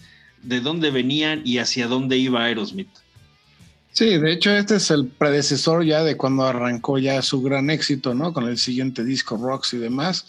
[0.42, 2.90] de dónde venían y hacia dónde iba Aerosmith.
[3.94, 8.16] Sí, de hecho este es el predecesor ya de cuando arrancó ya su gran éxito,
[8.16, 8.34] ¿no?
[8.34, 10.26] Con el siguiente disco Rocks y demás.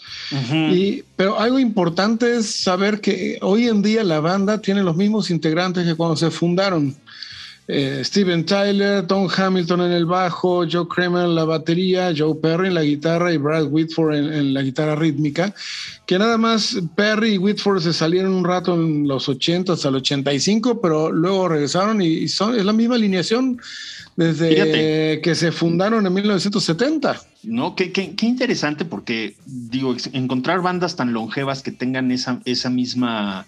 [0.53, 5.31] Y, pero algo importante es saber que hoy en día la banda tiene los mismos
[5.31, 6.95] integrantes que cuando se fundaron.
[7.67, 12.67] Eh, Steven Tyler, Tom Hamilton en el bajo, Joe Kramer en la batería, Joe Perry
[12.67, 15.53] en la guitarra y Brad Whitford en, en la guitarra rítmica.
[16.05, 19.95] Que nada más Perry y Whitford se salieron un rato en los 80 hasta el
[19.95, 23.59] 85, pero luego regresaron y, y son, es la misma alineación
[24.15, 25.21] desde Fíjate.
[25.21, 27.19] que se fundaron en 1970.
[27.43, 32.69] No, qué, qué- qué interesante porque, digo, encontrar bandas tan longevas que tengan esa, esa
[32.69, 33.45] misma,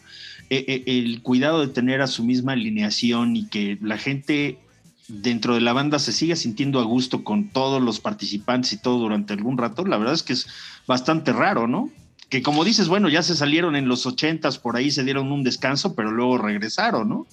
[0.50, 4.60] el cuidado de tener a su misma alineación y que la gente
[5.08, 9.00] dentro de la banda se siga sintiendo a gusto con todos los participantes y todo
[9.00, 10.48] durante algún rato, la verdad es que es
[10.86, 11.90] bastante raro, ¿no?
[12.30, 15.44] Que como dices, bueno, ya se salieron en los ochentas, por ahí se dieron un
[15.44, 17.28] descanso, pero luego regresaron, ¿no?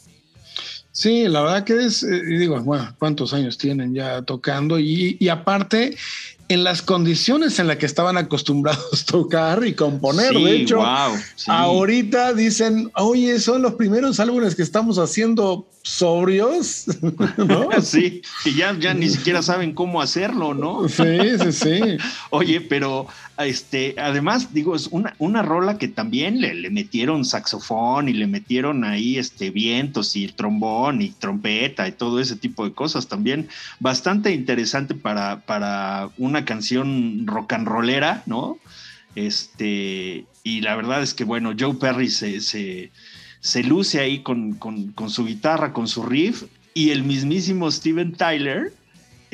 [0.92, 4.78] Sí, la verdad que es, eh, digo, bueno, ¿cuántos años tienen ya tocando?
[4.78, 5.96] Y aparte,
[6.48, 10.34] en las condiciones en las que estaban acostumbrados tocar y componer.
[10.34, 11.50] Sí, de hecho, wow, sí.
[11.50, 16.86] ahorita dicen, oye, son los primeros álbumes que estamos haciendo sobrios,
[17.36, 17.68] ¿no?
[17.82, 20.88] Sí, que ya, ya ni siquiera saben cómo hacerlo, ¿no?
[20.88, 21.80] Sí, sí, sí.
[22.30, 23.06] Oye, pero
[23.38, 28.26] este, además, digo, es una, una rola que también le, le metieron saxofón y le
[28.26, 33.08] metieron ahí este, vientos y trombón y trompeta y todo ese tipo de cosas.
[33.08, 33.48] También
[33.80, 38.58] bastante interesante para, para una canción rock and rollera, ¿no?
[39.14, 42.90] Este, y la verdad es que, bueno, Joe Perry se, se,
[43.40, 44.58] se luce ahí con,
[45.08, 48.72] su guitarra, con su riff, y el mismísimo Steven Tyler,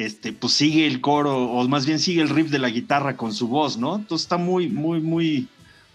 [0.04, 3.32] este, pues sigue el coro, o más bien sigue el riff de la guitarra con
[3.32, 3.96] su voz, ¿no?
[3.96, 5.48] Entonces está muy, muy, muy,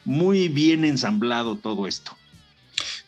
[0.04, 2.16] muy bien ensamblado todo esto.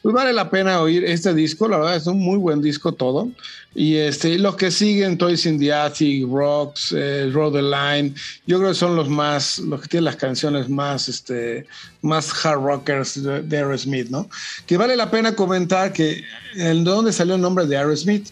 [0.01, 3.29] Pues vale la pena oír este disco, la verdad es un muy buen disco todo.
[3.75, 8.13] Y este, los que siguen, Toys in the Attic, Rocks, eh, Road the Line,
[8.45, 11.65] yo creo que son los más, los que tienen las canciones más, este,
[12.01, 14.29] más hard rockers de, Aerosmith, ¿no?
[14.65, 16.23] Que vale la pena comentar que
[16.55, 18.29] de dónde salió el nombre de Aerosmith.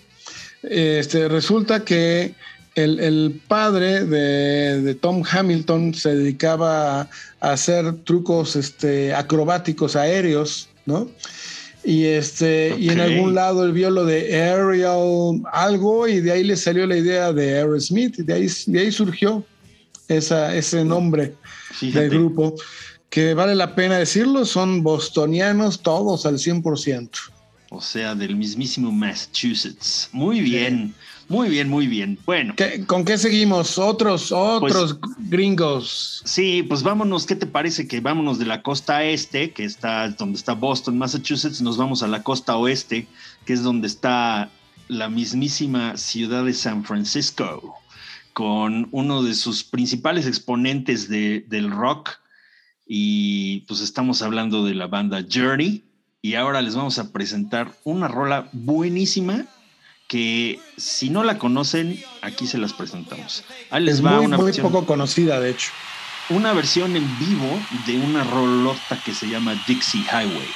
[0.64, 2.34] Este, resulta que
[2.76, 7.10] el, padre de, Tom Hamilton se dedicaba a,
[7.40, 11.10] hacer trucos este, acrobáticos aéreos, ¿no?
[11.84, 16.44] Y, este, y en algún lado él vio lo de Aerial algo y de ahí
[16.44, 19.46] le salió la idea de Aerosmith y de ahí, de ahí surgió
[20.08, 21.36] esa, ese nombre
[21.82, 22.56] del grupo.
[23.10, 27.10] Que vale la pena decirlo, son bostonianos todos al 100%.
[27.70, 30.10] O sea, del mismísimo Massachusetts.
[30.12, 30.94] Muy bien.
[31.28, 32.20] Muy bien, muy bien.
[32.26, 32.54] Bueno.
[32.86, 33.78] ¿Con qué seguimos?
[33.80, 36.22] Otros, otros pues, gringos.
[36.24, 37.26] Sí, pues vámonos.
[37.26, 41.62] ¿Qué te parece que vámonos de la costa este, que está donde está Boston, Massachusetts,
[41.62, 43.08] nos vamos a la costa oeste,
[43.46, 44.52] que es donde está
[44.88, 47.76] la mismísima ciudad de San Francisco,
[48.34, 52.12] con uno de sus principales exponentes del rock.
[52.88, 55.84] Y pues estamos hablando de la banda Journey.
[56.22, 59.46] Y ahora les vamos a presentar una rola buenísima
[60.16, 63.44] que si no la conocen, aquí se las presentamos.
[63.70, 65.72] Ahí les es va muy, una muy poco conocida, de hecho.
[66.30, 70.48] Una versión en vivo de una rolota que se llama Dixie Highway.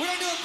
[0.00, 0.38] We're gonna do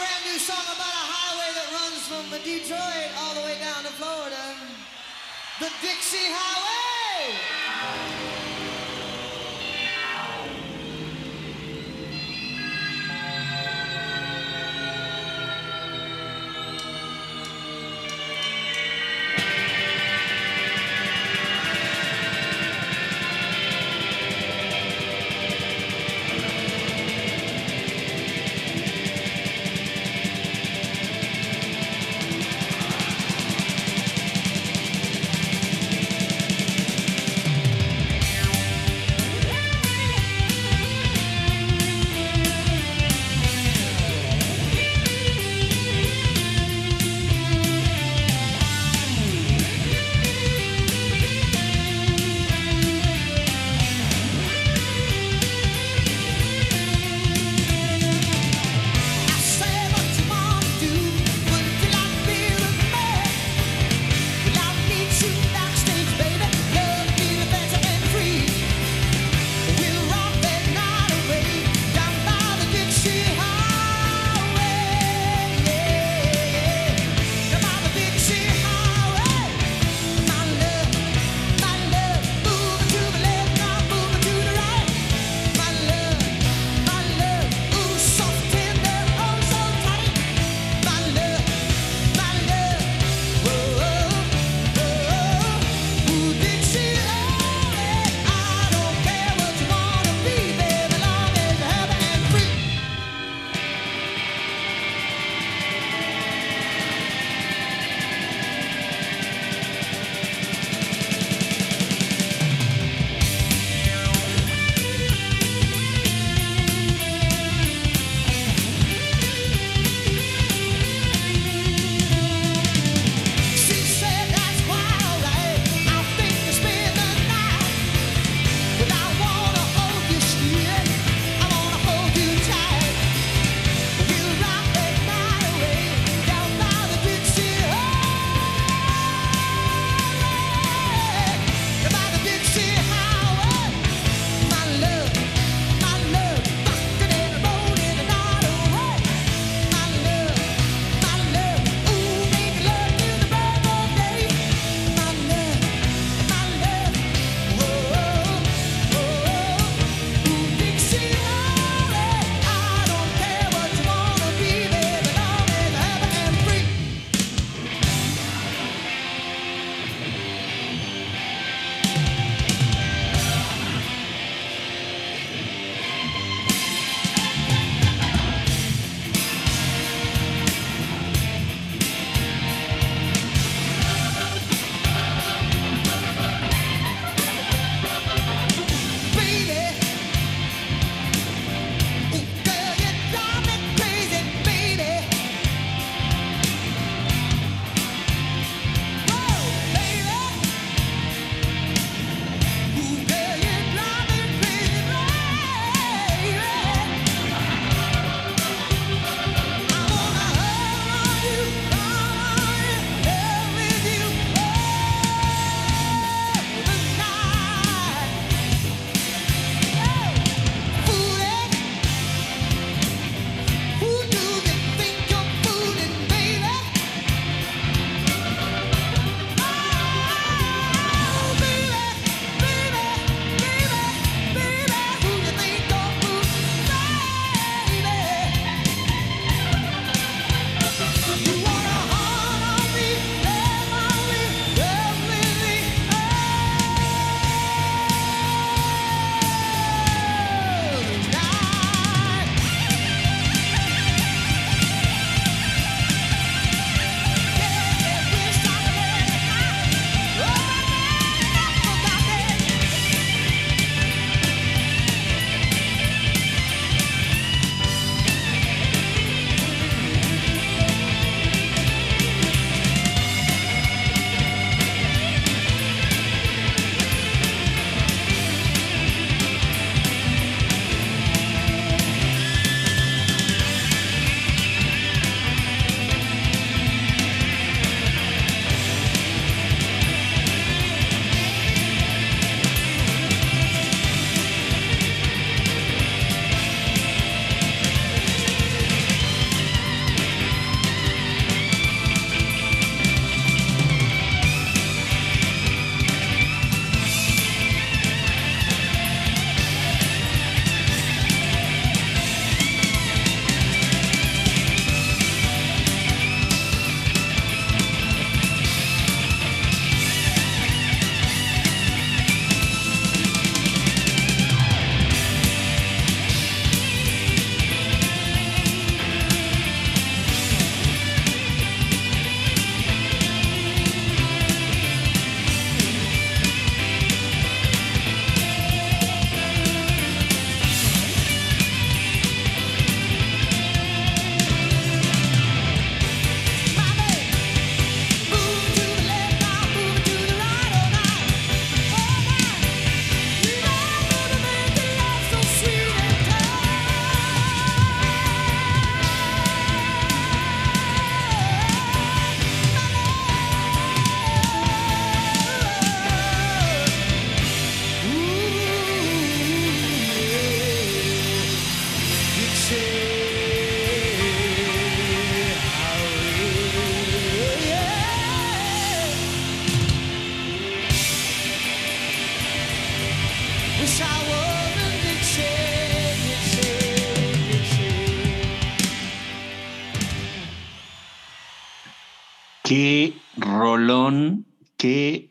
[392.53, 394.25] Qué rolón,
[394.57, 395.09] qué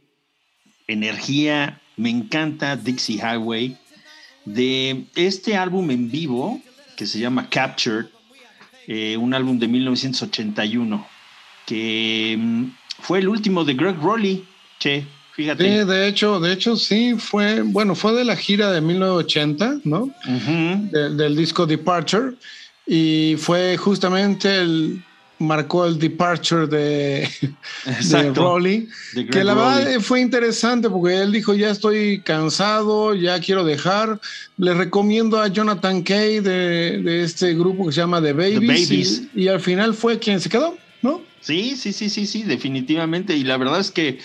[0.86, 1.80] energía.
[1.97, 3.76] Me encanta Dixie Highway.
[4.45, 6.61] De este álbum en vivo,
[6.97, 8.07] que se llama Captured,
[8.86, 11.05] eh, un álbum de 1981,
[11.66, 12.64] que mm,
[13.01, 14.45] fue el último de Greg Rowley.
[14.78, 15.64] Che, fíjate.
[15.64, 20.11] Sí, de hecho, de hecho sí fue, bueno, fue de la gira de 1980, ¿no?
[20.93, 22.36] De- del disco Departure
[22.86, 25.03] y fue justamente el
[25.43, 27.28] marcó el departure de,
[29.14, 33.38] de Greg que la verdad eh, fue interesante porque él dijo ya estoy cansado, ya
[33.40, 34.20] quiero dejar.
[34.57, 39.22] Le recomiendo a Jonathan Kay de, de este grupo que se llama The Babies, Babies.
[39.34, 41.20] Y, y al final fue quien se quedó, ¿no?
[41.40, 43.36] Sí, sí, sí, sí, sí, definitivamente.
[43.36, 44.18] Y la verdad es que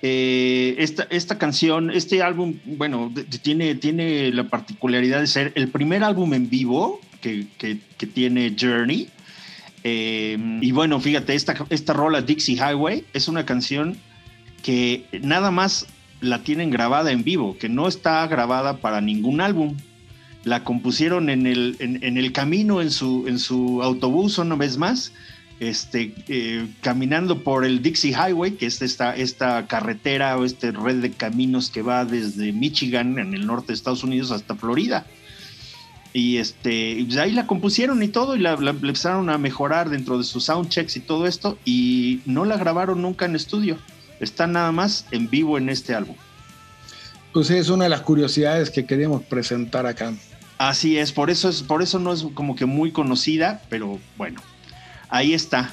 [0.00, 3.12] eh, esta, esta canción, este álbum, bueno,
[3.42, 8.56] tiene, tiene la particularidad de ser el primer álbum en vivo que, que- que tiene
[8.58, 9.08] Journey.
[9.84, 13.96] Eh, y bueno, fíjate, esta, esta rola Dixie Highway es una canción
[14.62, 15.86] que nada más
[16.20, 19.76] la tienen grabada en vivo, que no está grabada para ningún álbum.
[20.44, 25.12] La compusieron en el, en el camino, en su, en su autobús, una vez más,
[25.62, 30.96] este, eh, caminando por el Dixie Highway, que es esta, esta carretera o esta red
[30.96, 35.06] de caminos que va desde Michigan, en el norte de Estados Unidos, hasta Florida.
[36.14, 39.88] Y este, pues ahí la compusieron y todo, y la, la- la empezaron a mejorar
[39.88, 43.78] dentro de sus soundchecks y todo esto, y no la grabaron nunca en estudio.
[44.20, 46.16] Está nada más en vivo en este álbum.
[47.32, 50.12] Pues es una de las curiosidades que queríamos presentar acá.
[50.58, 54.40] Así es, por eso es, por eso no es como que muy conocida, pero bueno,
[55.08, 55.72] ahí está.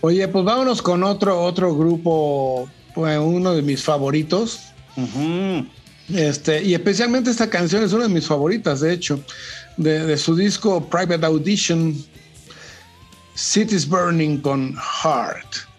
[0.00, 4.60] Oye, pues vámonos con otro, otro grupo, pues, uno de mis favoritos.
[4.96, 5.66] Ujú.
[6.12, 9.22] Este, y especialmente esta canción es una de mis favoritas, de hecho,
[9.76, 11.96] de, de su disco Private Audition,
[13.34, 15.71] Cities Burning con Heart.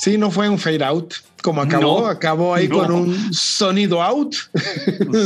[0.00, 2.78] Sí, no fue un fade out, como acabó, No, acabó ahí no.
[2.78, 4.34] con un sonido out,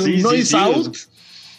[0.05, 0.97] Sí, noise sí, out.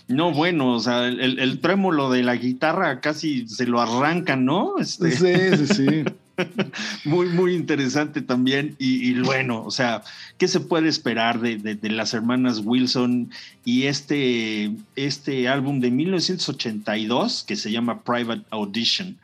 [0.08, 4.44] No, bueno, o sea, el, el- el trémolo de la guitarra casi se lo arrancan,
[4.46, 4.78] ¿no?
[4.80, 6.04] Este, Sí, sí, sí.
[7.06, 8.76] Muy, muy interesante también.
[8.80, 10.02] Y, y bueno, o sea,
[10.40, 13.30] ¿qué se puede esperar de, de- de las hermanas Wilson
[13.64, 19.18] y este, este álbum de 1982 que se llama Private Audition?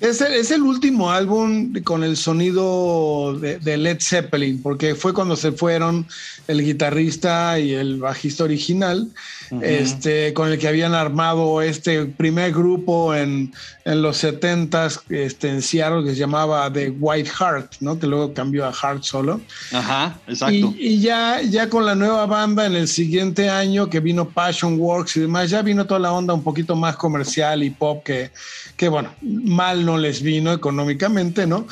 [0.00, 6.06] Es el, último álbum con el sonido de Led Zeppelin, porque fue cuando se fueron
[6.48, 9.10] el guitarrista y el bajista original,
[9.50, 9.64] Ujú.
[9.64, 13.52] este, con el que habían armado este primer grupo en,
[13.84, 17.98] en los 70s este, en Seattle que se llamaba The White Heart, ¿no?
[17.98, 19.40] que luego cambió a Heart solo.
[19.72, 20.54] Ajá, exacto.
[20.54, 24.78] Y, y ya, ya con la nueva banda en el siguiente año que vino Passion
[24.78, 28.30] Works y demás, ya vino toda la onda un poquito más comercial y pop que,
[28.76, 31.66] que bueno, mal no les vino económicamente, ¿no?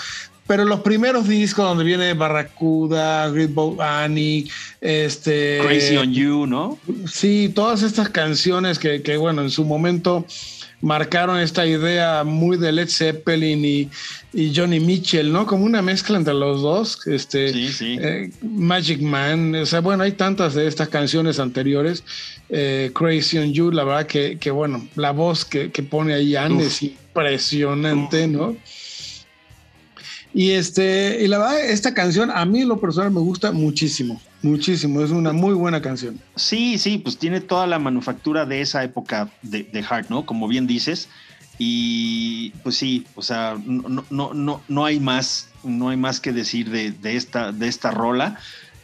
[0.49, 4.51] Pero los primeros discos donde viene Barracuda, Great Boat Annie,
[4.81, 5.61] este...
[5.62, 6.79] Crazy on You, ¿no?
[7.07, 10.25] Sí, todas estas canciones que, que, bueno, en su momento
[10.81, 13.91] marcaron esta idea muy de Led Zeppelin y,
[14.33, 15.45] y Johnny Mitchell, ¿no?
[15.47, 17.07] Como una mezcla entre los dos.
[17.07, 17.99] Este, Sí, sí.
[18.01, 22.05] eh, Magic Man, o sea, bueno, hay tantas de estas canciones anteriores.
[22.49, 26.37] Eh, Crazy on You, la verdad que, que, bueno, la voz que, que pone ahí
[26.37, 28.57] Anne es impresionante, ¿no?
[30.39, 35.01] Y este, y la verdad, esta canción a mí lo personal me gusta muchísimo, muchísimo.
[35.01, 36.20] Es una muy buena canción.
[36.36, 40.27] Sí, sí, pues tiene toda la manufactura de esa época de, de ¿no?
[40.27, 41.09] Como bien dices.
[41.59, 46.32] Y pues sí, o sea, no, no, no, no hay más, no hay más que
[46.32, 48.39] decir de, de esta, de esta rola.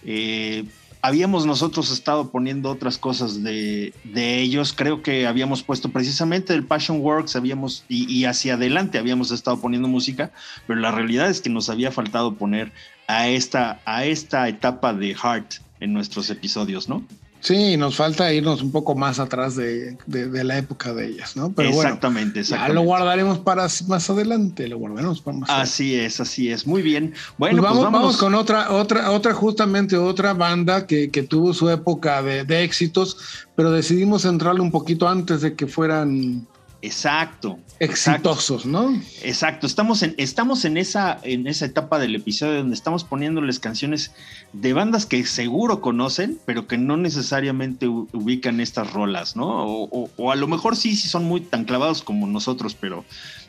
[0.05, 0.65] Eh,
[1.05, 4.73] habíamos nosotros estado poniendo otras cosas de, de ellos.
[4.73, 9.61] Creo que habíamos puesto precisamente el Passion Works, habíamos, y, y hacia adelante habíamos estado
[9.61, 10.33] poniendo música,
[10.67, 12.73] pero la realidad es que nos había faltado poner
[13.07, 17.05] a esta, a esta etapa de Heart en nuestros episodios, ¿no?
[17.45, 21.37] Sí, nos falta irnos un poco más atrás de, de- de la época de ellas,
[21.37, 21.53] ¿no?
[21.53, 22.75] Pero bueno, exactamente, ya exactamente.
[22.75, 25.71] lo guardaremos para más adelante, lo guardaremos para más adelante.
[25.71, 26.67] Así es, así es.
[26.67, 27.11] Muy bien.
[27.11, 31.69] Pues Bueno, pues, vamos, con otra, otra, otra, justamente otra banda que, que tuvo su
[31.69, 33.19] época de, de éxitos,
[33.55, 36.47] pero decidimos centrarle un poquito antes de que fueran
[36.85, 37.59] Exacto.
[37.81, 38.31] Exacto.
[38.31, 38.95] exitosos, ¿no?
[39.23, 44.13] Exacto, estamos en, estamos en esa, en esa etapa del episodio donde estamos poniéndoles canciones
[44.53, 49.47] de bandas que seguro conocen, pero que no necesariamente ubican estas rolas, ¿no?
[49.67, 53.05] O, o- o a lo mejor sí, sí son muy tan clavados como nosotros, pero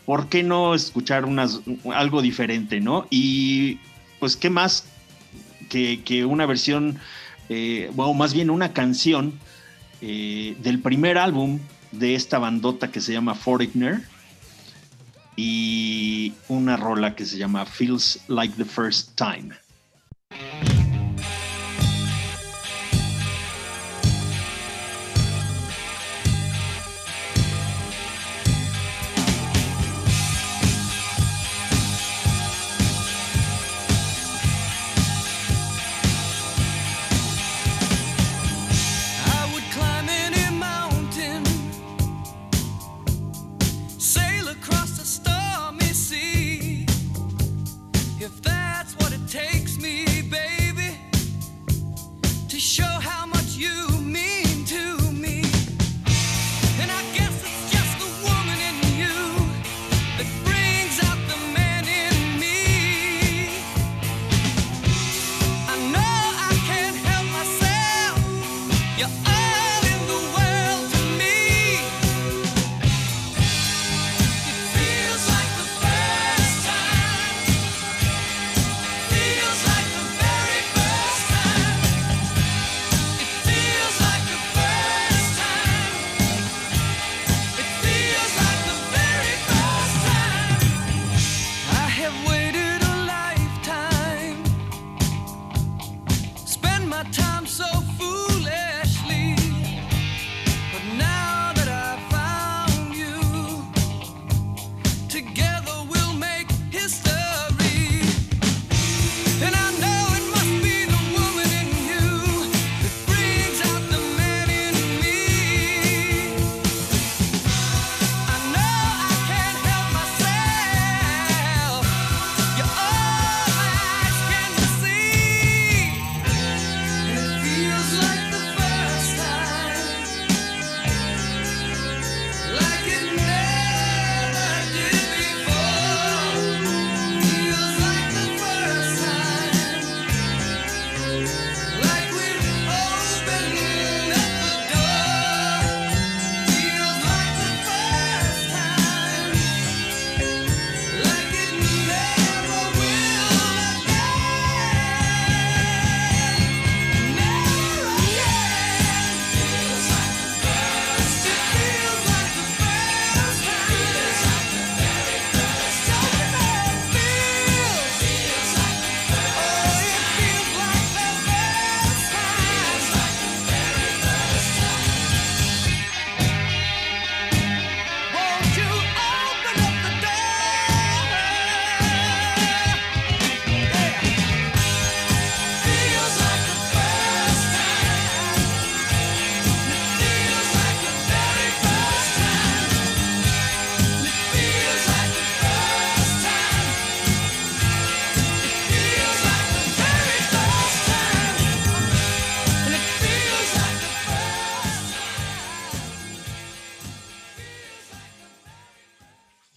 [0.05, 1.59] ¿por qué no escuchar unas,
[1.93, 3.05] algo diferente, ¿no?
[3.09, 3.79] Y
[4.19, 4.85] pues, ¿qué más
[5.69, 6.97] que, que una versión,
[7.49, 9.33] eh, bueno, más bien una canción
[10.01, 11.59] eh, del primer álbum
[11.99, 14.03] de esta bandota que se llama Foreigner?
[15.35, 19.53] y una rola que se llama Feels Like the First Time.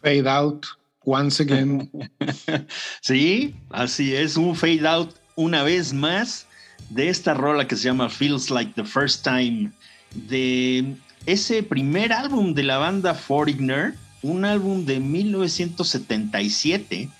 [0.08, 0.66] Fade Out
[1.04, 1.90] once again.
[3.02, 6.46] sí, así es, un fade out una vez más
[6.88, 9.70] de esta rola que se llama Feels Like the First Time,
[10.14, 10.94] de
[11.26, 17.10] ese primer álbum de la banda Foreigner, un álbum de 1977,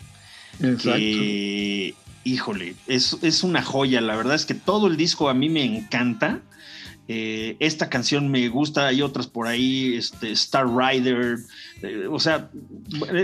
[0.83, 1.95] que,
[2.25, 5.63] híjole, es, es una joya, la verdad es que todo el disco a mí me
[5.63, 6.41] encanta.
[7.11, 11.39] Eh, esta canción me gusta, hay otras por ahí, este, Star Rider,
[11.81, 12.51] eh, o sea...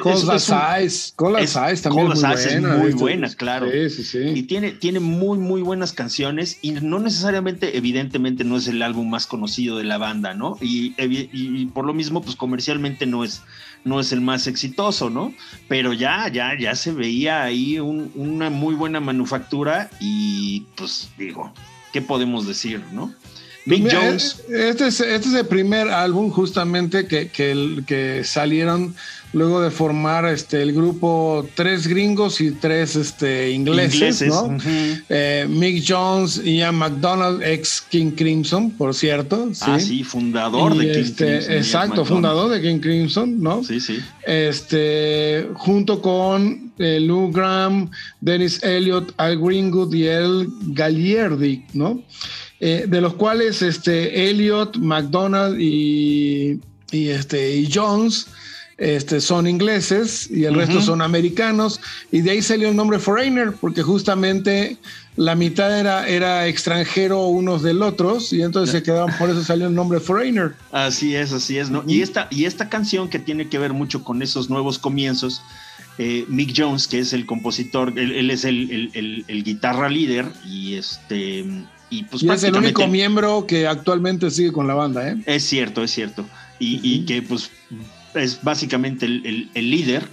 [0.01, 3.71] Cosas Eyes, Colas Eyes también es muy, buena, muy buena, claro.
[3.71, 4.19] Sí, sí, sí.
[4.35, 9.11] Y tiene, tiene muy, muy buenas canciones y no necesariamente, evidentemente, no es el álbum
[9.11, 10.57] más conocido de la banda, ¿no?
[10.63, 13.43] Y, y, por lo mismo, pues comercialmente no es,
[13.85, 15.35] no es el más exitoso, ¿no?
[15.69, 21.53] Pero ya, ya, ya se veía ahí una muy buena manufactura y pues digo,
[21.93, 23.13] ¿qué podemos decir, no?
[23.67, 24.43] Big Jones.
[24.49, 28.95] Este es, este es el primer álbum justamente que, que, que, salieron
[29.33, 34.57] luego de formar este, el grupo tres gringos y tres este, ingleses, ¿no?
[35.09, 39.51] Eh, Mick Jones, Ian McDonald, ex King Crimson, por cierto.
[39.63, 41.53] Ah, sí, fundador de King este, Crimson.
[41.55, 43.65] Exacto, fundador de King Crimson, ¿no?
[43.65, 43.99] Sí, sí.
[44.27, 52.03] Este, junto con eh, Lou Graham, Dennis Elliott, Al Greenwood y El Gallierdi, ¿no?
[52.67, 56.59] Eh, de los cuales este, Elliot, McDonald y,
[56.93, 58.27] y, este, y Jones
[58.79, 61.79] este, son ingleses y el resto son americanos.
[62.11, 64.79] Y de ahí salió el nombre Foreigner, porque justamente
[65.17, 69.67] la mitad era, era extranjero unos del otros y entonces se quedaban, por eso salió
[69.67, 70.55] el nombre Foreigner.
[70.73, 71.69] Así es, así es.
[71.69, 71.85] ¿no?
[71.87, 75.43] Y, esta, y esta canción que tiene que ver mucho con esos nuevos comienzos.
[75.99, 80.75] Eh, Mick Jones, que es el compositor, él, es el, el, el, guitarra líder y
[80.75, 81.45] este
[81.91, 85.17] y, pues es el único miembro que actualmente sigue con la banda, ¿eh?
[85.27, 86.27] Es cierto, es cierto.
[86.59, 87.51] Y, que pues
[88.15, 90.09] es básicamente el, líder.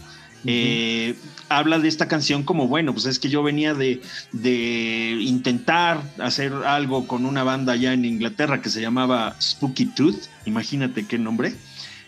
[0.46, 1.16] Eh,
[1.50, 6.54] habla de esta canción como, bueno, pues es que yo venía de, de, intentar hacer
[6.54, 11.54] algo con una banda allá en Inglaterra que se llamaba Spooky Tooth, imagínate qué nombre.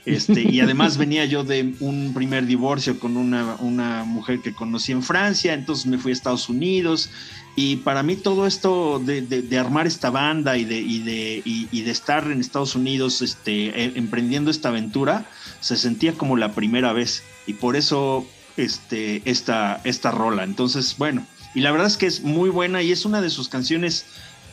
[0.06, 4.92] Este, y además venía yo de un primer divorcio con una, una mujer que conocí
[4.92, 7.10] en Francia, entonces me fui a Estados Unidos
[7.56, 12.40] y para mí todo esto de, armar esta banda y de, de, de, estar en
[12.40, 15.26] Estados Unidos este, e, emprendiendo esta aventura,
[15.60, 17.24] se sentía como la primera vez.
[17.46, 18.26] Y por eso
[18.58, 20.44] este, esta, esta rola.
[20.44, 23.50] Entonces, bueno, y la verdad es que es muy buena y es una de sus
[23.50, 24.06] canciones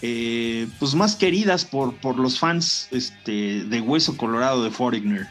[0.03, 5.29] eh, pues más queridas por, por los fans este, de Hueso Colorado de Foreigner.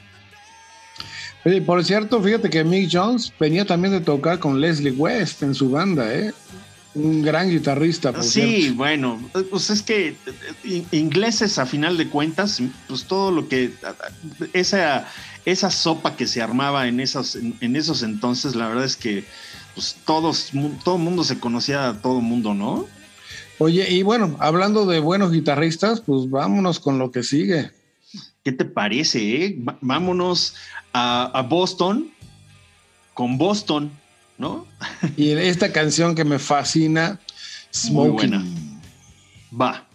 [1.66, 5.70] Por cierto, fíjate que Mick Jones venía también de tocar con Leslie West en su
[5.70, 6.34] banda, ¿eh?
[6.96, 8.12] Un gran guitarrista.
[8.12, 10.16] Por sí, bueno, pues es que
[10.64, 13.72] eh, ingleses a final de cuentas, pues todo lo que
[14.54, 15.08] esa
[15.46, 19.24] esa sopa que se armaba en esos en, esos entonces, la verdad es que
[19.76, 20.52] pues todos
[20.84, 22.88] todo el mundo se conocía a todo mundo, ¿no?
[23.60, 27.72] Oye, y bueno, hablando de buenos guitarristas, pues vámonos con lo que sigue.
[28.44, 29.46] ¿Qué te parece?
[29.46, 29.60] Eh?
[29.82, 30.56] Vámonos
[30.94, 32.10] a, a Boston
[33.20, 33.92] con Boston.
[34.40, 34.66] ¿No?
[35.16, 37.20] Y esta canción que me fascina,
[37.72, 37.94] Smoking.
[37.94, 38.46] Muy buena.
[39.62, 39.86] Va.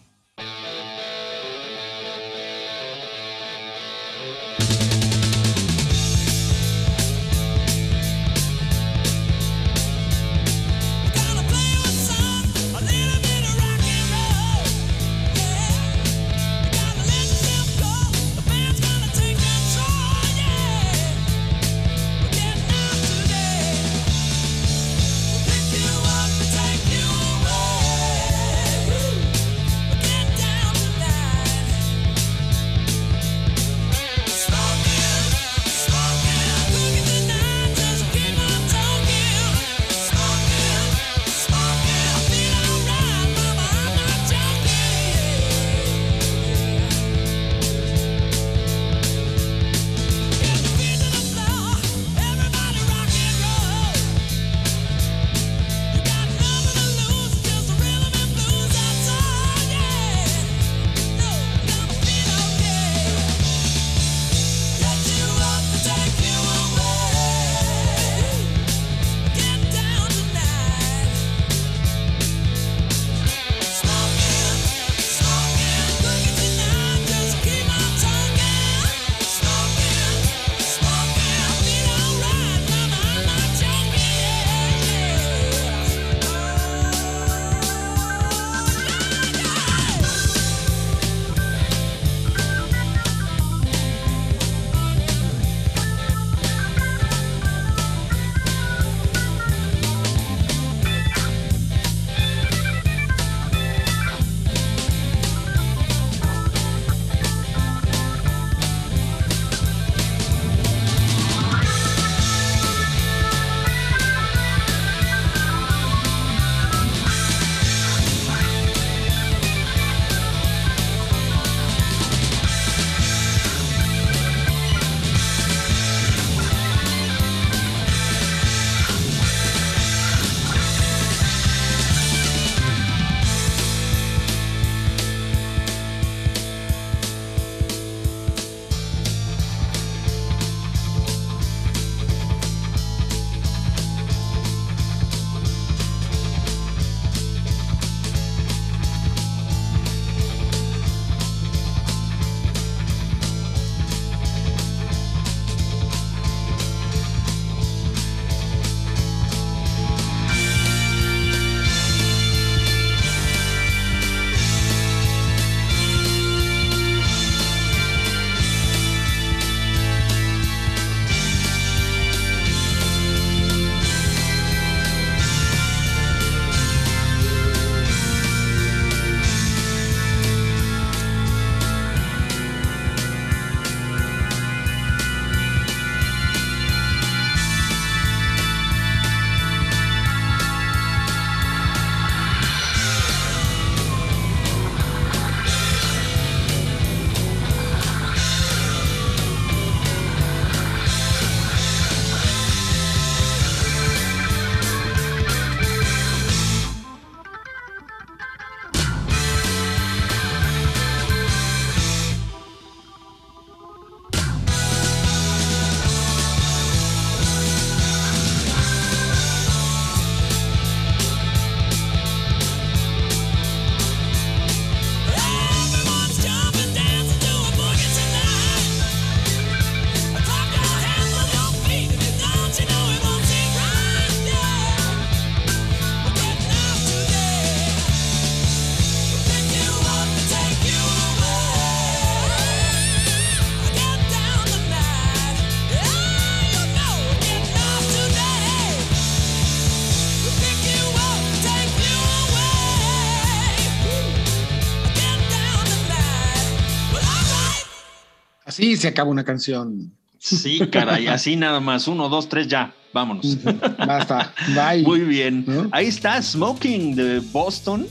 [258.65, 259.93] Así se acaba una canción.
[260.19, 261.87] Sí, caray, así nada más.
[261.87, 262.73] Uno, dos, tres, ya.
[262.95, 263.37] Vámonos.
[263.77, 264.33] Basta.
[264.55, 264.83] Bye.
[264.83, 265.45] Muy bien.
[265.47, 265.69] ¿No?
[265.71, 267.87] Ahí está Smoking de Boston.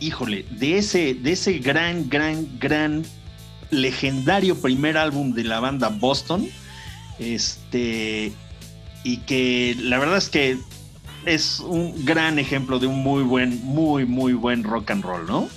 [0.00, 3.04] Híjole, de ese, de ese gran, gran, gran
[3.70, 6.48] legendario primer álbum de la banda Boston.
[7.20, 8.32] Este.
[9.04, 10.58] Y que la verdad es que
[11.24, 15.48] es un gran ejemplo de un muy buen, muy, muy buen rock and roll, ¿no?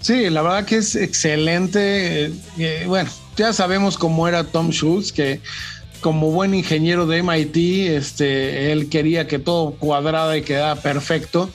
[0.00, 2.24] Sí, la verdad que es excelente.
[2.24, 5.40] Eh, eh, bueno, ya sabemos cómo era Tom Schultz, que
[6.00, 7.56] como buen ingeniero de MIT,
[7.96, 11.50] este, él quería que todo cuadrara y quedara perfecto.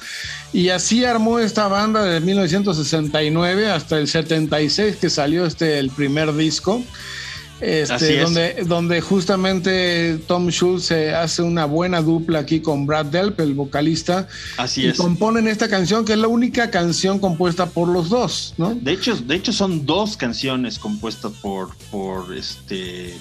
[0.53, 6.33] Y así armó esta banda de 1969 hasta el 76 que salió este el primer
[6.35, 6.83] disco.
[7.61, 8.23] Así Este, es.
[8.23, 14.27] donde, donde justamente Tom Schultz hace una buena dupla aquí con Brad Delp, el vocalista,
[14.57, 14.97] Así y es.
[14.97, 18.75] componen esta canción que es la única canción compuesta por los dos, ¿no?
[18.75, 23.13] De hecho, de hecho son dos canciones compuestas por, por este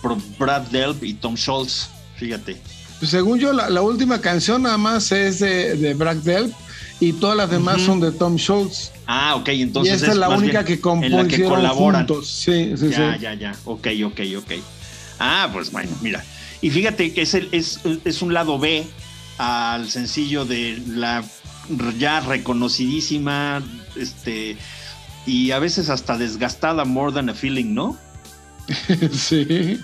[0.00, 1.88] por Brad Delp y Tom Schultz.
[2.16, 2.56] Fíjate.
[3.00, 6.52] Pues según yo, la, la última canción nada más es de, de Brad Delp
[7.00, 8.91] y todas las demás son de Tom Schultz.
[9.14, 12.06] Ah, ok, entonces y esta es, la única que en la que colaboran.
[12.06, 12.30] juntos.
[12.30, 13.20] Sí, sí, ya, sí.
[13.20, 13.54] ya, ya.
[13.66, 14.52] Ok, ok, ok.
[15.18, 16.24] Ah, pues bueno, mira.
[16.62, 18.86] Y fíjate que es, el, es, es un lado B
[19.36, 21.22] al sencillo de la
[21.98, 23.62] ya reconocidísima,
[23.96, 24.56] este,
[25.26, 27.98] y a veces hasta desgastada More Than a Feeling, ¿no?
[29.12, 29.78] sí.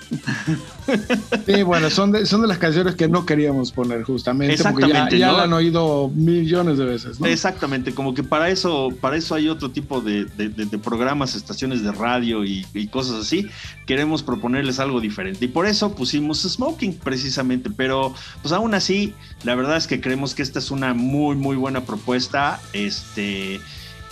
[1.47, 5.09] Sí, bueno, son de, son de las canciones que no queríamos poner justamente porque ya,
[5.11, 5.37] ya ¿no?
[5.39, 7.27] la han oído millones de veces, ¿no?
[7.27, 11.35] Exactamente, como que para eso, para eso hay otro tipo de, de- de- de programas,
[11.35, 13.47] estaciones de radio y, y cosas así.
[13.87, 15.45] Queremos proponerles algo diferente.
[15.45, 17.71] Y por eso pusimos Smoking, precisamente.
[17.71, 19.15] Pero, pues aún así,
[19.45, 22.61] la verdad es que creemos que esta es una muy, muy buena propuesta.
[22.73, 23.61] Este.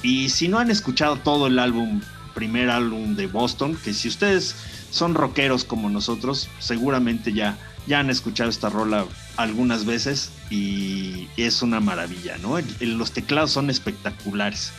[0.02, 2.00] Y si no han escuchado todo el álbum,
[2.36, 4.54] primer álbum de Boston, que si ustedes
[4.90, 7.56] son rockeros como nosotros, seguramente ya,
[7.88, 9.06] ya han escuchado esta rola
[9.36, 12.58] algunas veces y es una maravilla, ¿no?
[12.80, 14.70] Los teclados son espectaculares.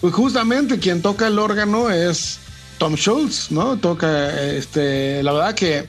[0.00, 2.40] Pues justamente quien toca el órgano es
[2.78, 3.76] Tom Schultz, ¿no?
[3.76, 4.10] Toca,
[4.50, 5.86] este, la verdad que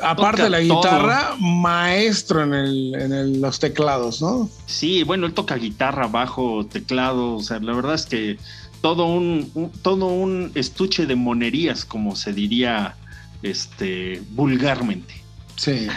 [0.00, 0.80] aparte de la todo.
[0.80, 4.48] guitarra, maestro en, el, en el- los teclados, ¿no?
[4.66, 8.38] Sí, bueno, él toca guitarra, bajo, teclado, o sea, la verdad es que
[8.80, 12.94] todo un, un- todo un estuche de monerías, como se diría
[13.42, 15.14] este vulgarmente.
[15.56, 15.88] Sí.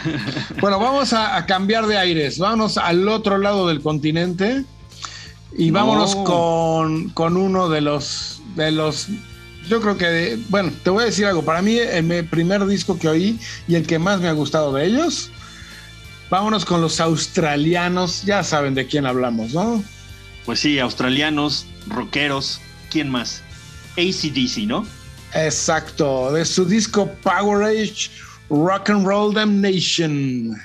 [0.59, 2.39] Bueno, vamos a, a cambiar de aires.
[2.39, 4.63] Vámonos al otro lado del continente
[5.57, 5.79] y No.
[5.79, 9.07] vámonos con, con uno de los, de los.
[9.69, 11.43] Yo creo que, bueno, te voy a decir algo.
[11.45, 14.73] Para mí, el me- primer disco que oí y el que más me ha gustado
[14.73, 15.29] de ellos.
[16.31, 18.23] Vámonos con los australianos.
[18.23, 19.83] Ya saben de quién hablamos, ¿no?
[20.45, 22.59] Pues sí, australianos, rockeros,
[22.91, 23.41] ¿quién más?
[23.97, 24.85] ACDC, ¿no?
[25.33, 26.31] Exacto.
[26.31, 28.11] De su disco Power Age
[28.49, 30.55] Rock and Roll Damnation.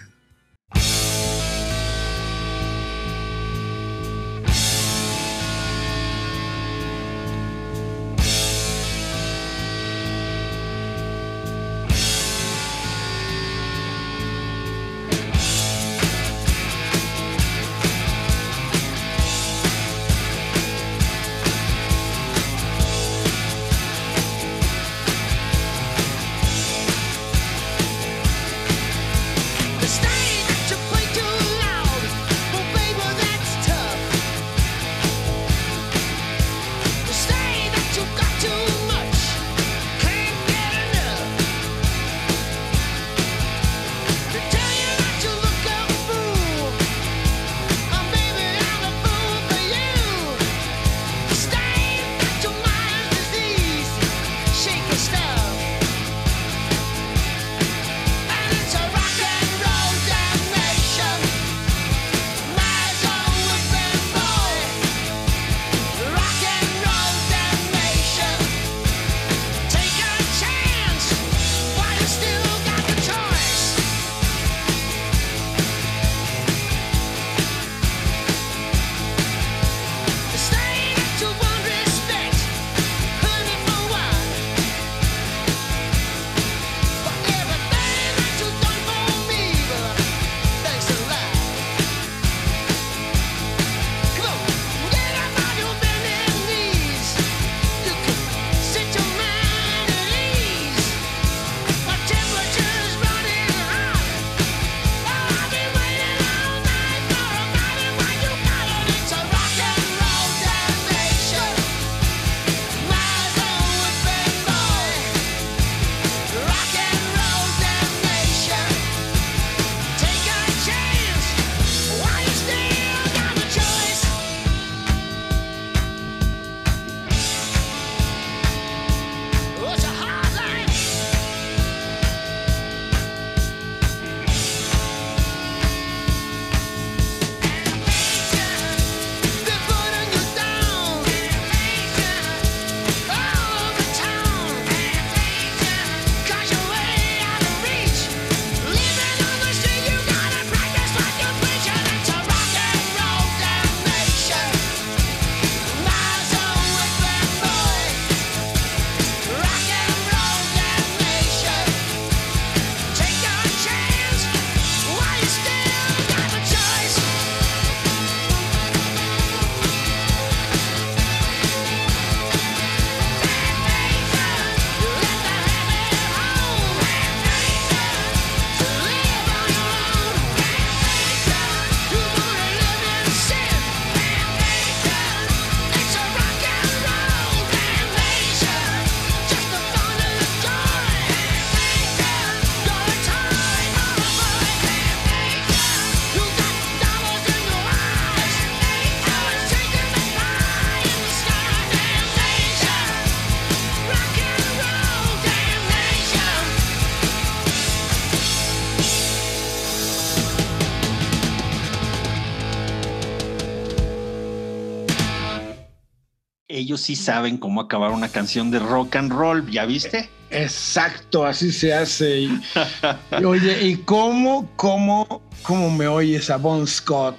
[216.77, 220.11] Ellos sí saben cómo acabar una canción de rock and roll, ¿ya viste?
[220.31, 222.21] Exacto, así se hace.
[222.21, 222.41] Y,
[223.21, 227.17] y oye, ¿y cómo, cómo, cómo me oyes a Bon Scott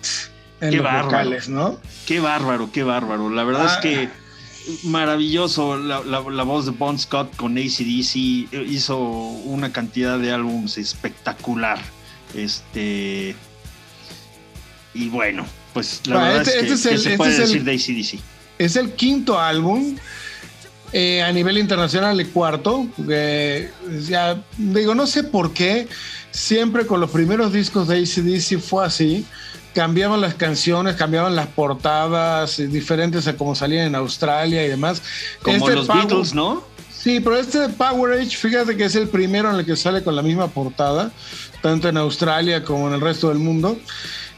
[0.61, 1.05] en Qué los bárbaro.
[1.05, 1.79] vocales, no?
[2.05, 3.29] Qué bárbaro, qué bárbaro.
[3.29, 3.73] La verdad Ah.
[3.73, 4.09] es que
[4.83, 8.15] maravilloso la, la- la voz de Bon Scott con ACDC.
[8.69, 11.79] Hizo una cantidad de álbums espectacular.
[12.35, 13.35] Este.
[14.93, 17.17] Y bueno, pues la Ah, verdad este- es que, este es ¿qué el- se este
[17.17, 18.19] puede el- decir de ACDC?
[18.57, 19.95] Es el quinto álbum.
[20.93, 22.87] eh, a nivel internacional, el cuarto.
[23.09, 23.71] eh,
[24.07, 25.87] ya, digo, no sé por qué.
[26.31, 29.25] Siempre con los primeros discos de ACDC fue así.
[29.75, 35.01] Cambiaban las canciones, cambiaban las portadas, eh, diferentes a como salían en Australia y demás.
[35.41, 36.63] Como Este los Power- Beatles, ¿no?
[36.97, 40.03] Sí, pero este de Power Age, fíjate que es el primero en el que sale
[40.03, 41.11] con la misma portada,
[41.61, 43.77] tanto en Australia como en el resto del mundo.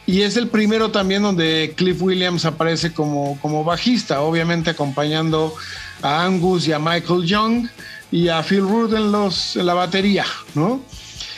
[0.10, 5.54] Y es el primero también donde Cliff Williams aparece como, como bajista, obviamente acompañando
[6.02, 7.68] a Angus y a Michael Young
[8.12, 10.26] y a Phil Rudd en, los, en la batería,
[10.56, 10.82] ¿no?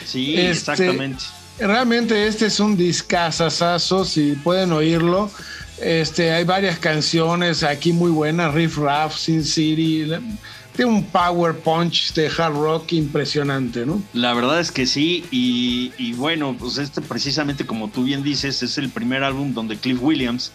[0.06, 1.22] Sí, Este- exactamente.
[1.58, 5.30] Realmente este es un discazazazo, si pueden oírlo.
[5.78, 10.10] Este, hay varias canciones aquí muy buenas, Riff Raff, Sin City.
[10.74, 14.02] Tiene un power punch de hard rock impresionante, ¿no?
[14.14, 18.78] La verdad es que sí, y, bueno, pues este precisamente como tú bien dices, es
[18.78, 20.52] el primer álbum donde Cliff Williams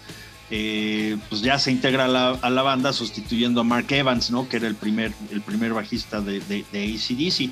[0.50, 4.50] eh, pues ya se integra a la, banda sustituyendo a Mark Evans, ¿no?
[4.50, 7.52] Que era el primer, el primer bajista de, de, de ACDC.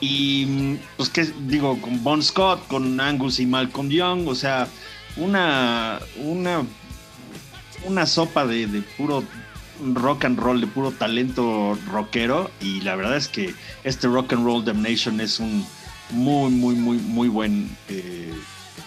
[0.00, 4.68] Y mm, pues que digo, con Bon Scott, con Angus y Malcolm Young, o sea,
[5.16, 6.66] una, una,
[7.86, 9.24] una sopa de puro
[9.94, 12.50] rock and roll, de puro talento rockero.
[12.60, 13.54] Y la verdad es que
[13.84, 15.64] este Rock and Roll Damnation es un
[16.10, 17.68] muy, muy, muy, muy buen.
[17.88, 18.32] eh,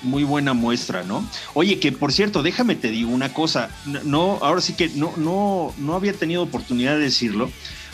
[0.04, 1.28] muy buena muestra, ¿no?
[1.56, 3.70] Oye, que por cierto, déjame te digo una cosa.
[4.04, 7.50] No, ahora sí que no, no, no había tenido oportunidad de decirlo,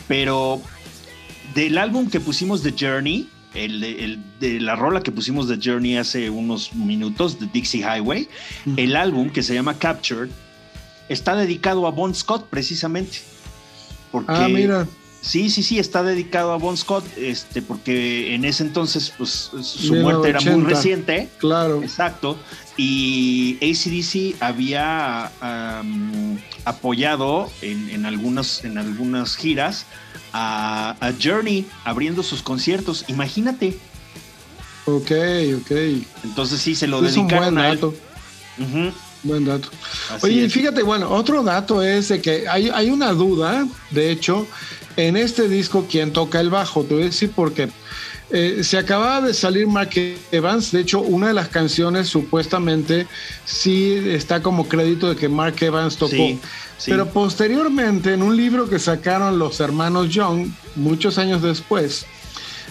[0.10, 0.62] pero
[1.56, 5.58] del álbum que pusimos de Journey, el, de- el de la rola que pusimos de
[5.64, 8.28] Journey hace unos minutos, de Dixie Highway,
[8.76, 10.30] el álbum que se llama Captured
[11.10, 13.20] está dedicado a Bon Scott precisamente.
[14.12, 14.88] Porque, Ah, mira.
[15.22, 19.92] Sí, sí, sí, está dedicado a Bon Scott, este, porque en ese entonces, pues, su
[19.94, 20.70] Mira, muerte era muy 80.
[20.70, 21.30] reciente.
[21.38, 21.84] Claro.
[21.84, 22.40] Exacto.
[22.76, 25.32] Y ACDC había
[26.66, 29.86] apoyado en, en algunas, en algunas giras
[30.34, 33.06] a, a Journey abriendo sus conciertos.
[33.08, 33.78] Imagínate.
[34.86, 35.12] Ok,
[35.62, 35.72] ok.
[36.24, 37.76] Entonces sí, se lo Es un dedicaron buen a él.
[37.76, 37.94] dato.
[38.58, 38.92] Ujú,
[39.24, 39.70] Buen dato.
[40.10, 40.54] así Oye, y es.
[40.54, 44.48] fíjate, bueno, otro dato es de que hay, hay una duda, de hecho,
[44.98, 46.84] en este disco, quién toca el bajo.
[46.84, 47.70] Te voy a decir por qué.
[48.34, 49.92] Eh, se acababa de salir Mark
[50.32, 53.06] Evans, de hecho, una de las canciones supuestamente
[53.44, 56.16] sí está como crédito de que Mark Evans tocó.
[56.16, 56.40] Sí,
[56.78, 56.92] sí.
[56.92, 62.06] Pero posteriormente, en un libro que sacaron los hermanos Young, muchos años después,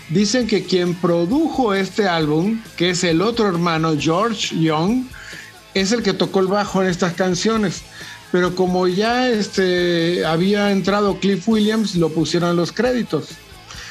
[0.09, 5.05] dicen que quien produjo este álbum, que es el otro hermano, George Young,
[5.75, 7.83] es el que tocó el bajo en estas canciones.
[8.33, 13.29] Pero como ya este, había entrado Cliff Williams, lo pusieron en los créditos.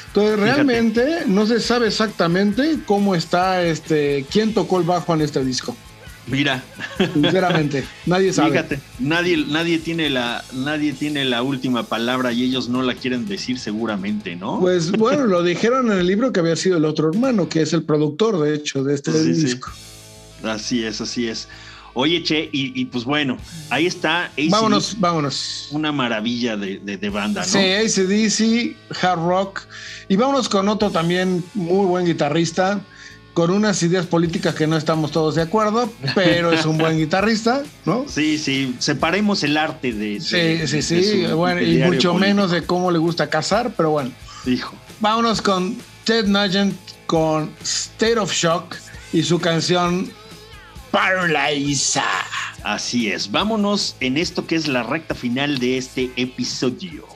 [0.08, 0.52] Entonces, Fíjate.
[0.52, 5.76] realmente no se sabe exactamente cómo está, este, quién tocó el bajo en este disco.
[6.26, 6.62] Mira,
[7.14, 8.50] Sinceramente, nadie sabe.
[8.50, 13.26] fíjate, nadie, nadie, tiene la, nadie tiene la última palabra y ellos no la quieren
[13.26, 14.60] decir seguramente, ¿no?
[14.60, 17.72] Pues bueno, lo dijeron en el libro que había sido el otro hermano, que es
[17.72, 19.42] el productor, de hecho, de este Sí, sí.
[19.44, 19.70] disco.
[20.44, 21.48] Así es, así es.
[21.94, 23.36] Oye, Che, y, y pues bueno,
[23.70, 24.26] ahí está.
[24.26, 25.68] AC/DC, Vámonos, vámonos.
[25.72, 27.46] Una maravilla de, de- de banda, ¿no?
[27.46, 29.62] Sí, ACDC, hard rock.
[30.08, 32.80] Y vámonos con otro también muy buen guitarrista,
[33.34, 37.62] con unas ideas políticas que no estamos todos de acuerdo, pero es un buen guitarrista,
[37.86, 38.04] ¿no?
[38.08, 40.20] Sí, sí, separemos el arte de.
[40.20, 41.26] Sí, de- sí, sí.
[41.28, 42.14] su Bueno, y mucho político.
[42.14, 44.10] menos de cómo le gusta cazar, pero bueno.
[44.46, 44.74] Hijo.
[45.00, 46.74] Vámonos con Ted Nugent
[47.06, 48.76] con State of Shock
[49.12, 50.10] y su canción
[50.90, 52.04] Paralyza.
[52.64, 53.30] Así es.
[53.30, 57.08] Vámonos en esto que es la recta final de este episodio.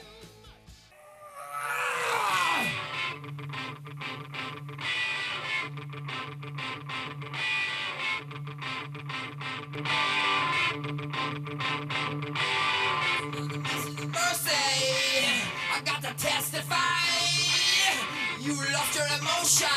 [18.41, 19.67] You lost your emotions.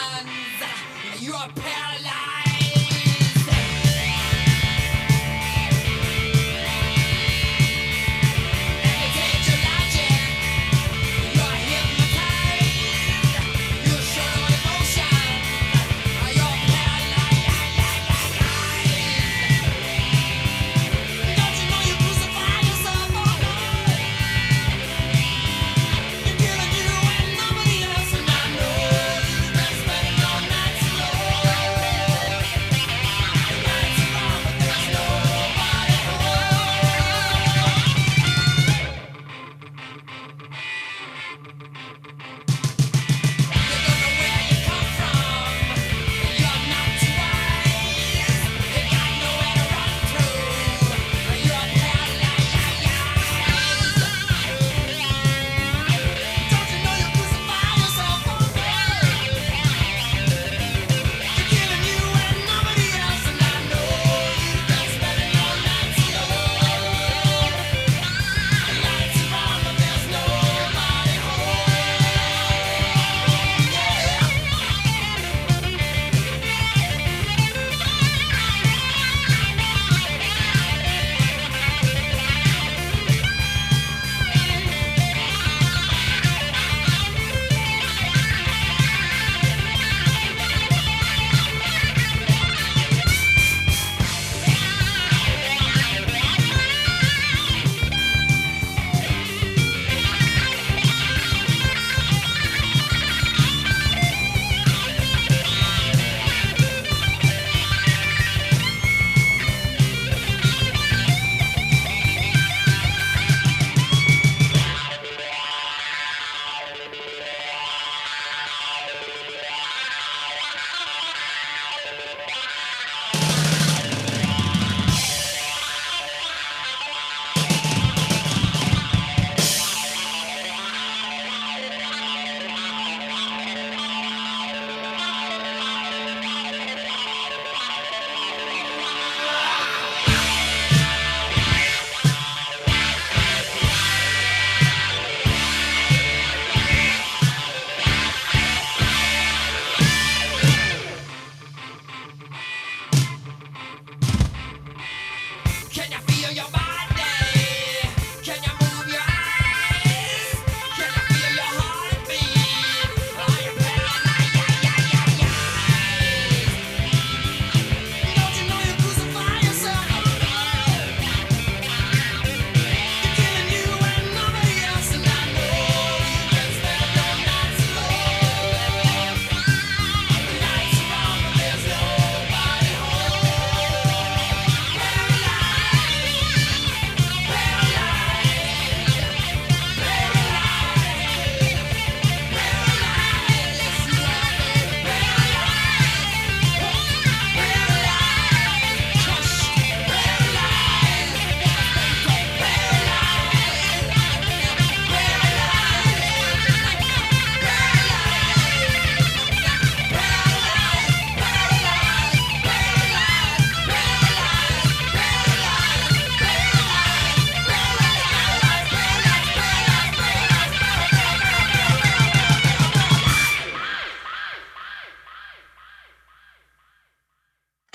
[1.20, 2.37] You are paralyzed.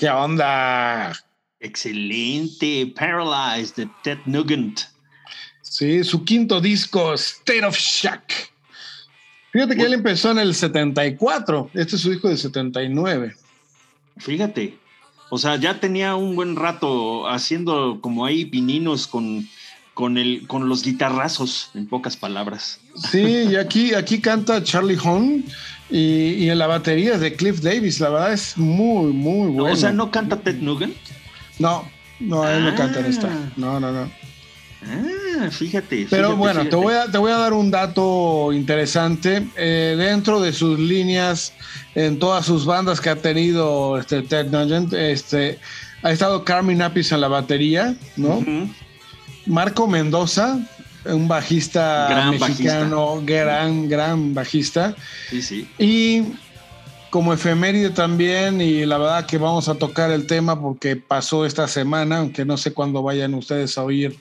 [0.04, 1.18] ¿Qué onda?
[1.60, 2.92] Excelente.
[2.94, 4.80] Paralyzed de Ted Nugent.
[5.62, 8.20] Sí, su quinto disco, State of Shock.
[9.50, 11.70] Fíjate que él empezó en el 74.
[11.72, 13.34] Este es su disco del 79.
[14.18, 14.78] Fíjate.
[15.30, 19.48] O sea, ya tenía un buen rato haciendo como ahí pininos con,
[19.94, 22.78] con, el, con los guitarrazos, en pocas palabras.
[23.10, 25.44] Sí, y aquí, aquí canta Charlie Hong
[25.90, 28.00] y, y en la batería es de Cliff Davis.
[28.00, 29.72] La verdad es muy, muy bueno.
[29.72, 30.94] O sea, ¿no canta Ted Nugent?
[31.58, 31.88] No,
[32.20, 32.74] no, él no Ah.
[32.74, 33.28] canta en esta.
[33.56, 34.10] No, no, no.
[34.86, 36.06] Ah, fíjate.
[36.10, 39.46] Pero fíjate, bueno, te voy, a, te voy a dar un dato interesante.
[39.56, 41.52] Eh, dentro de sus líneas,
[41.94, 45.58] en todas sus bandas que ha tenido este, Ted Nugent, este,
[46.02, 48.44] ha estado Carmen Apis en la batería, ¿no?
[49.46, 50.58] Marco Mendoza,
[51.06, 54.94] un bajista Gran mexicano, gran, gran bajista.
[55.30, 55.68] Sí, sí.
[55.78, 56.22] Y
[57.10, 61.68] como efeméride también, y la verdad que vamos a tocar el tema porque pasó esta
[61.68, 64.18] semana, aunque no sé cuándo vayan ustedes a oír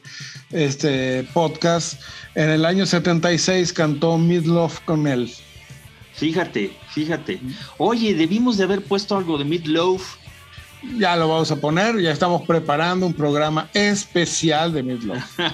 [0.52, 2.00] este podcast.
[2.36, 5.34] En el año 76 cantó Midlove con él.
[6.14, 7.40] Fíjate, fíjate.
[7.80, 10.18] Oye, debimos de haber puesto algo de Meatloaf.
[10.98, 15.22] Ya lo vamos a poner, ya estamos preparando un programa especial de Midlove.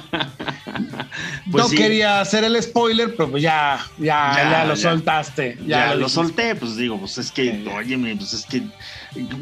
[1.51, 1.75] Pues no sí.
[1.77, 4.81] quería hacer el spoiler, pero pues ya, ya, Ya, ya, lo ya.
[4.91, 5.57] soltaste.
[5.65, 7.65] Ya, lo solté, pues digo, pues es que, Sí.
[7.75, 8.61] óyeme, pues es que,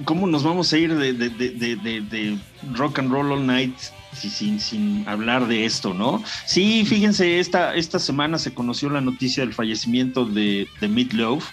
[0.06, 2.38] ¿cómo nos vamos a ir de, de- de- de-
[2.74, 3.76] rock and roll all night
[4.14, 6.24] si- sin, sin hablar de esto, no?
[6.46, 11.46] Sí, fíjense, esta, esta semana se conoció la noticia del fallecimiento de, de Meatloaf.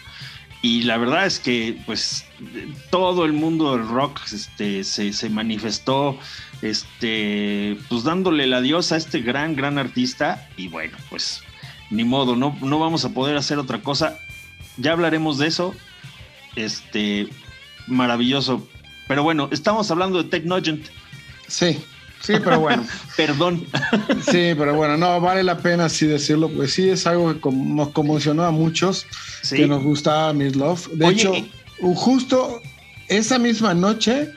[0.64, 2.24] Y la verdad es que, pues,
[2.88, 6.18] todo el mundo del rock este, se, se manifestó,
[6.62, 10.48] este, pues, dándole la adiós a este gran, gran artista.
[10.56, 11.42] Y bueno, pues,
[11.90, 14.18] ni modo, no, no vamos a poder hacer otra cosa.
[14.78, 15.74] Ya hablaremos de eso.
[16.56, 17.28] Este,
[17.86, 18.66] maravilloso.
[19.06, 20.86] Pero bueno, estamos hablando de Tech Nugent.
[21.46, 21.78] Sí,
[22.24, 22.84] sí, pero bueno.
[23.16, 23.66] Perdón.
[24.30, 27.76] Sí, pero bueno, no, vale la pena sí decirlo, pues sí es algo que com-
[27.76, 29.06] nos conmocionó a muchos
[29.42, 29.56] Sí.
[29.56, 30.88] que nos gustaba Miss Love.
[30.92, 31.50] De Oye, hecho, y-
[31.94, 32.60] justo
[33.08, 34.30] esa misma noche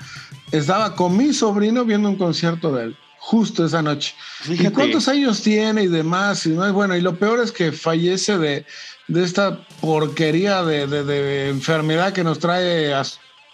[0.51, 2.97] estaba con mi sobrino viendo un concierto de él.
[3.19, 4.14] Justo esa noche.
[4.41, 4.69] Fíjate.
[4.69, 6.45] ¿Y cuántos años tiene y demás?
[6.45, 6.95] Y no es bueno.
[6.95, 8.65] Y lo peor es que fallece de,
[9.09, 12.93] de esta porquería de, de- de enfermedad que nos trae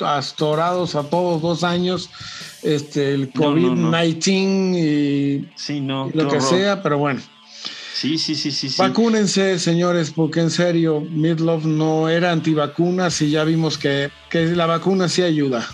[0.03, 2.09] astorados a todos dos años,
[2.61, 3.91] este, el No, no, no.
[3.91, 6.05] COVID-19 y Sí, no.
[6.13, 6.41] lo que horror.
[6.41, 7.21] sea, pero bueno.
[7.93, 8.69] Sí, sí, sí, sí.
[8.69, 8.75] sí.
[8.81, 14.65] Vacúnense, señores, porque en serio, Midlove no era antivacunas y ya vimos que, que la
[14.65, 15.65] vacuna sí ayuda.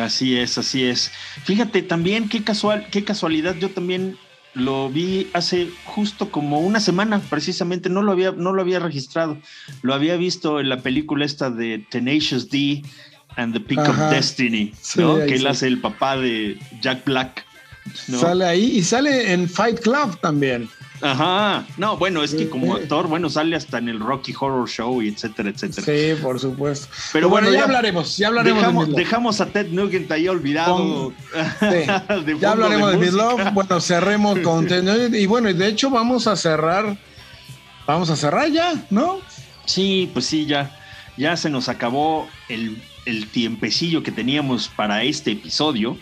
[0.00, 1.10] Así es, así es.
[1.44, 3.56] Fíjate también qué casual, qué casualidad.
[3.56, 4.16] Yo también
[4.54, 7.88] lo vi hace justo como una semana, precisamente.
[7.90, 9.36] No lo había, no lo había registrado.
[9.82, 12.82] Lo había visto en la película esta de Tenacious D
[13.36, 14.06] and the Pick Ajá.
[14.06, 15.16] of Destiny, ¿no?
[15.16, 15.46] que él sí.
[15.46, 17.44] hace el papá de Jack Black.
[18.08, 18.18] ¿no?
[18.18, 20.68] Sale ahí y sale en Fight Club también.
[21.00, 21.64] Ajá.
[21.76, 25.08] No, bueno, es que como actor, bueno, sale hasta en el Rocky Horror Show y
[25.08, 25.84] etcétera, etcétera.
[25.84, 26.88] Sí, por supuesto.
[27.12, 30.28] Pero bueno, bueno, ya, ya hablaremos, ya hablaremos Dejamos, de dejamos a Ted Nugent ahí
[30.28, 31.12] olvidado.
[31.60, 32.22] Sí.
[32.24, 33.16] de Ya hablaremos de, música.
[33.16, 33.50] Midlove.
[33.50, 34.66] Bueno, cerremos con
[35.14, 36.96] y bueno, y de hecho vamos a cerrar,
[37.86, 39.18] vamos a cerrar ya, ¿no?
[39.66, 40.78] Sí, pues sí, ya,
[41.16, 45.96] ya se nos acabó el, el tiempecillo que teníamos para este episodio.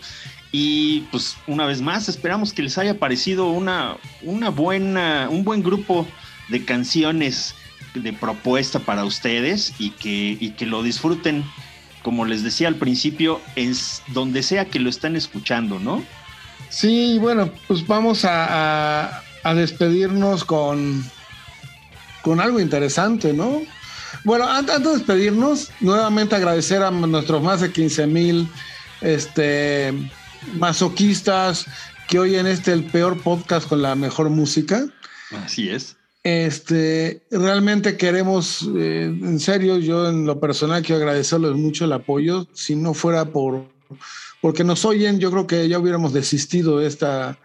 [0.51, 5.63] Y pues una vez más, esperamos que les haya parecido una, una buena, un buen
[5.63, 6.07] grupo
[6.49, 7.55] de canciones
[7.93, 11.43] de propuesta para ustedes y que, y que lo disfruten,
[12.03, 16.03] como les decía al principio, es donde sea que lo están escuchando, ¿no?
[16.69, 21.03] Sí, bueno, pues vamos a, a- a despedirnos con,
[22.21, 23.61] con algo interesante, ¿no?
[24.23, 28.47] Bueno, an- antes de despedirnos, nuevamente agradecer a nuestros más de 15 mil
[29.01, 29.93] este,
[30.57, 31.65] masoquistas
[32.07, 34.85] que oyen este el peor podcast con la mejor música.
[35.43, 35.95] Así es.
[36.23, 42.47] Este, realmente queremos, eh, en serio, yo en lo personal quiero agradecerles mucho el apoyo.
[42.53, 43.65] Si no fuera por
[44.41, 47.37] porque nos oyen, yo creo que ya hubiéramos desistido de esta.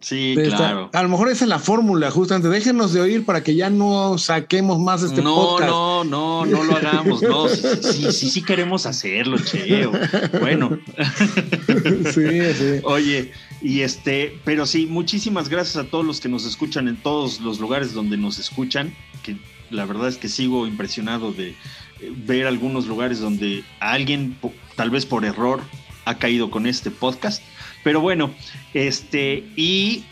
[0.00, 0.90] Sí, claro.
[0.92, 2.48] a lo mejor esa es la fórmula, justamente.
[2.48, 5.70] Déjenos de oír para que ya no saquemos más este no, podcast.
[5.70, 7.22] no, no, no lo hagamos.
[7.22, 9.92] No, sí, sí, sí, sí queremos hacerlo, cheo.
[10.40, 10.78] Bueno,
[12.12, 12.80] sí, sí.
[12.84, 13.32] oye,
[13.62, 17.58] y este, pero sí, muchísimas gracias a todos los que nos escuchan en todos los
[17.58, 19.36] lugares donde nos escuchan, que
[19.70, 24.38] la verdad es que sigo impresionado de eh, ver algunos lugares donde alguien,
[24.76, 25.60] tal vez por error,
[26.04, 27.42] ha caído con este podcast.
[27.86, 28.34] Pero bueno,
[28.74, 30.02] este, y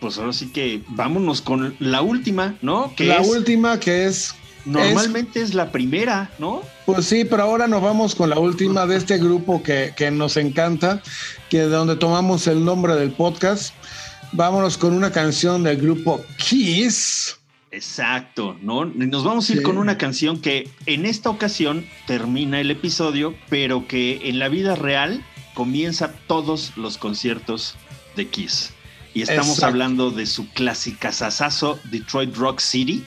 [0.00, 2.92] pues ahora sí que vámonos con la última, ¿no?
[2.94, 4.34] Que La es última que es
[4.66, 6.60] normalmente es, la primera, ¿no?
[6.84, 10.36] Pues sí, pero ahora nos vamos con la última de este grupo que, que nos
[10.36, 11.00] encanta,
[11.48, 13.72] que de donde tomamos el nombre del podcast.
[14.32, 17.38] Vámonos con una canción del grupo Kiss.
[17.70, 18.84] Exacto, ¿no?
[18.84, 19.64] Nos vamos a ir Sí.
[19.64, 24.76] con una canción que en esta ocasión termina el episodio, pero que en la vida
[24.76, 25.24] real
[25.56, 27.74] comienza todos los conciertos
[28.14, 28.70] de Kiss.
[29.14, 29.66] Y estamos Exacto.
[29.66, 33.02] hablando de su clásica sasazo Detroit Rock City,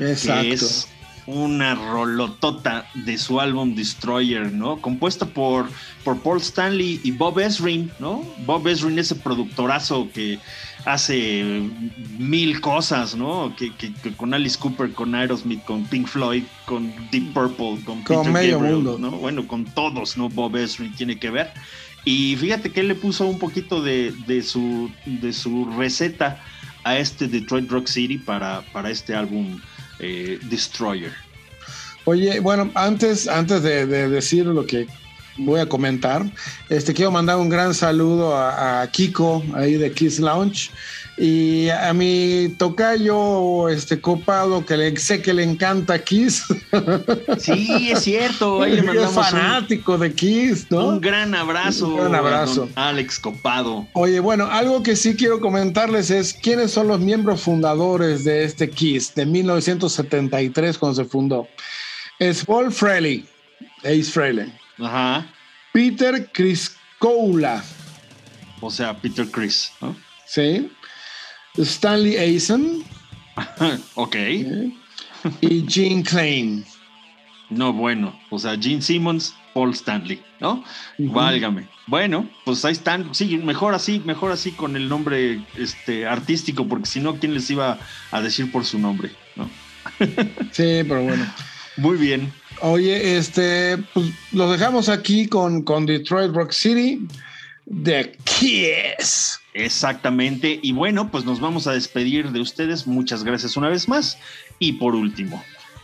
[0.00, 0.42] Exacto.
[0.42, 0.88] que es
[1.26, 4.80] una rolotota de su álbum Destroyer, ¿no?
[4.80, 5.68] Compuesta por,
[6.02, 8.24] por Paul Stanley y Bob Ezrin, ¿no?
[8.44, 10.40] Bob Ezrin, ese productorazo que
[10.84, 11.62] hace
[12.18, 13.54] mil cosas, ¿no?
[13.56, 18.02] Que, que- que con Alice Cooper, con Aerosmith, con Pink Floyd, con Deep Purple, con,
[18.02, 18.98] Con Peter medio Gabriel, mundo.
[18.98, 19.12] ¿no?
[19.12, 20.28] Bueno, con todos, ¿no?
[20.28, 21.52] Bob Ezrin tiene que ver.
[22.04, 26.42] Y fíjate que él le puso un poquito de, de su, de su receta
[26.84, 29.60] a este Detroit Rock City para, para este álbum
[30.00, 31.12] eh, Destroyer.
[32.04, 34.88] Oye, bueno, antes, antes de, de decir lo que
[35.38, 36.28] voy a comentar,
[36.68, 40.70] este quiero mandar un gran saludo a Kiko ahí de Kiss Lounge
[41.16, 46.44] y a mi tocayo este copado que le sé que le encanta Kiss.
[47.38, 48.62] Sí, es cierto.
[48.62, 50.88] Ahí le mandamos un, fanático de Kiss, ¿no?
[50.88, 51.88] un gran abrazo.
[51.88, 52.68] Un gran abrazo.
[52.74, 53.86] Alex Copado.
[53.92, 58.70] Oye, bueno, algo que sí quiero comentarles es quiénes son los miembros fundadores de este
[58.70, 61.46] Kiss de 1973 cuando se fundó.
[62.18, 63.26] Es Paul Frehley,
[63.84, 65.26] Ace Frehley, Ajá.
[65.72, 67.62] Peter Criskoula,
[68.60, 69.72] O sea, Peter Chris.
[69.80, 69.94] ¿no?
[70.32, 70.70] ¿sí?
[71.56, 72.82] Stanley Eisen
[73.94, 74.14] ok.
[74.14, 74.78] ¿sí?
[75.40, 76.64] y Gene Klein.
[77.50, 78.18] No, bueno.
[78.30, 80.64] O sea, Gene Simmons, Paul Stanley, ¿no?
[80.98, 81.12] Ujú.
[81.12, 81.68] Válgame.
[81.86, 83.14] Bueno, pues ahí están.
[83.14, 87.50] Sí, mejor así, mejor así con el nombre este, artístico, porque si no, ¿quién les
[87.50, 87.78] iba
[88.10, 89.10] a decir por su nombre?
[89.36, 89.48] ¿no?
[90.52, 91.26] Sí, pero bueno.
[91.76, 92.32] Muy bien.
[92.60, 97.00] Oye, este, pues los dejamos aquí con, con Detroit Rock City
[97.66, 99.38] de Kiss.
[99.54, 100.58] Exactamente.
[100.62, 102.86] Y bueno, pues nos vamos a despedir de ustedes.
[102.86, 104.18] Muchas gracias una vez más.
[104.58, 105.42] Y por último,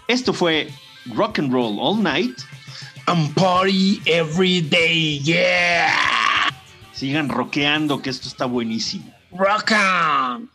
[0.08, 0.68] esto fue
[1.06, 2.38] Rock and Roll All Night.
[3.06, 5.88] And party every day, yeah.
[6.92, 9.14] Sigan rockeando, que esto está buenísimo.
[9.30, 10.50] Rock on.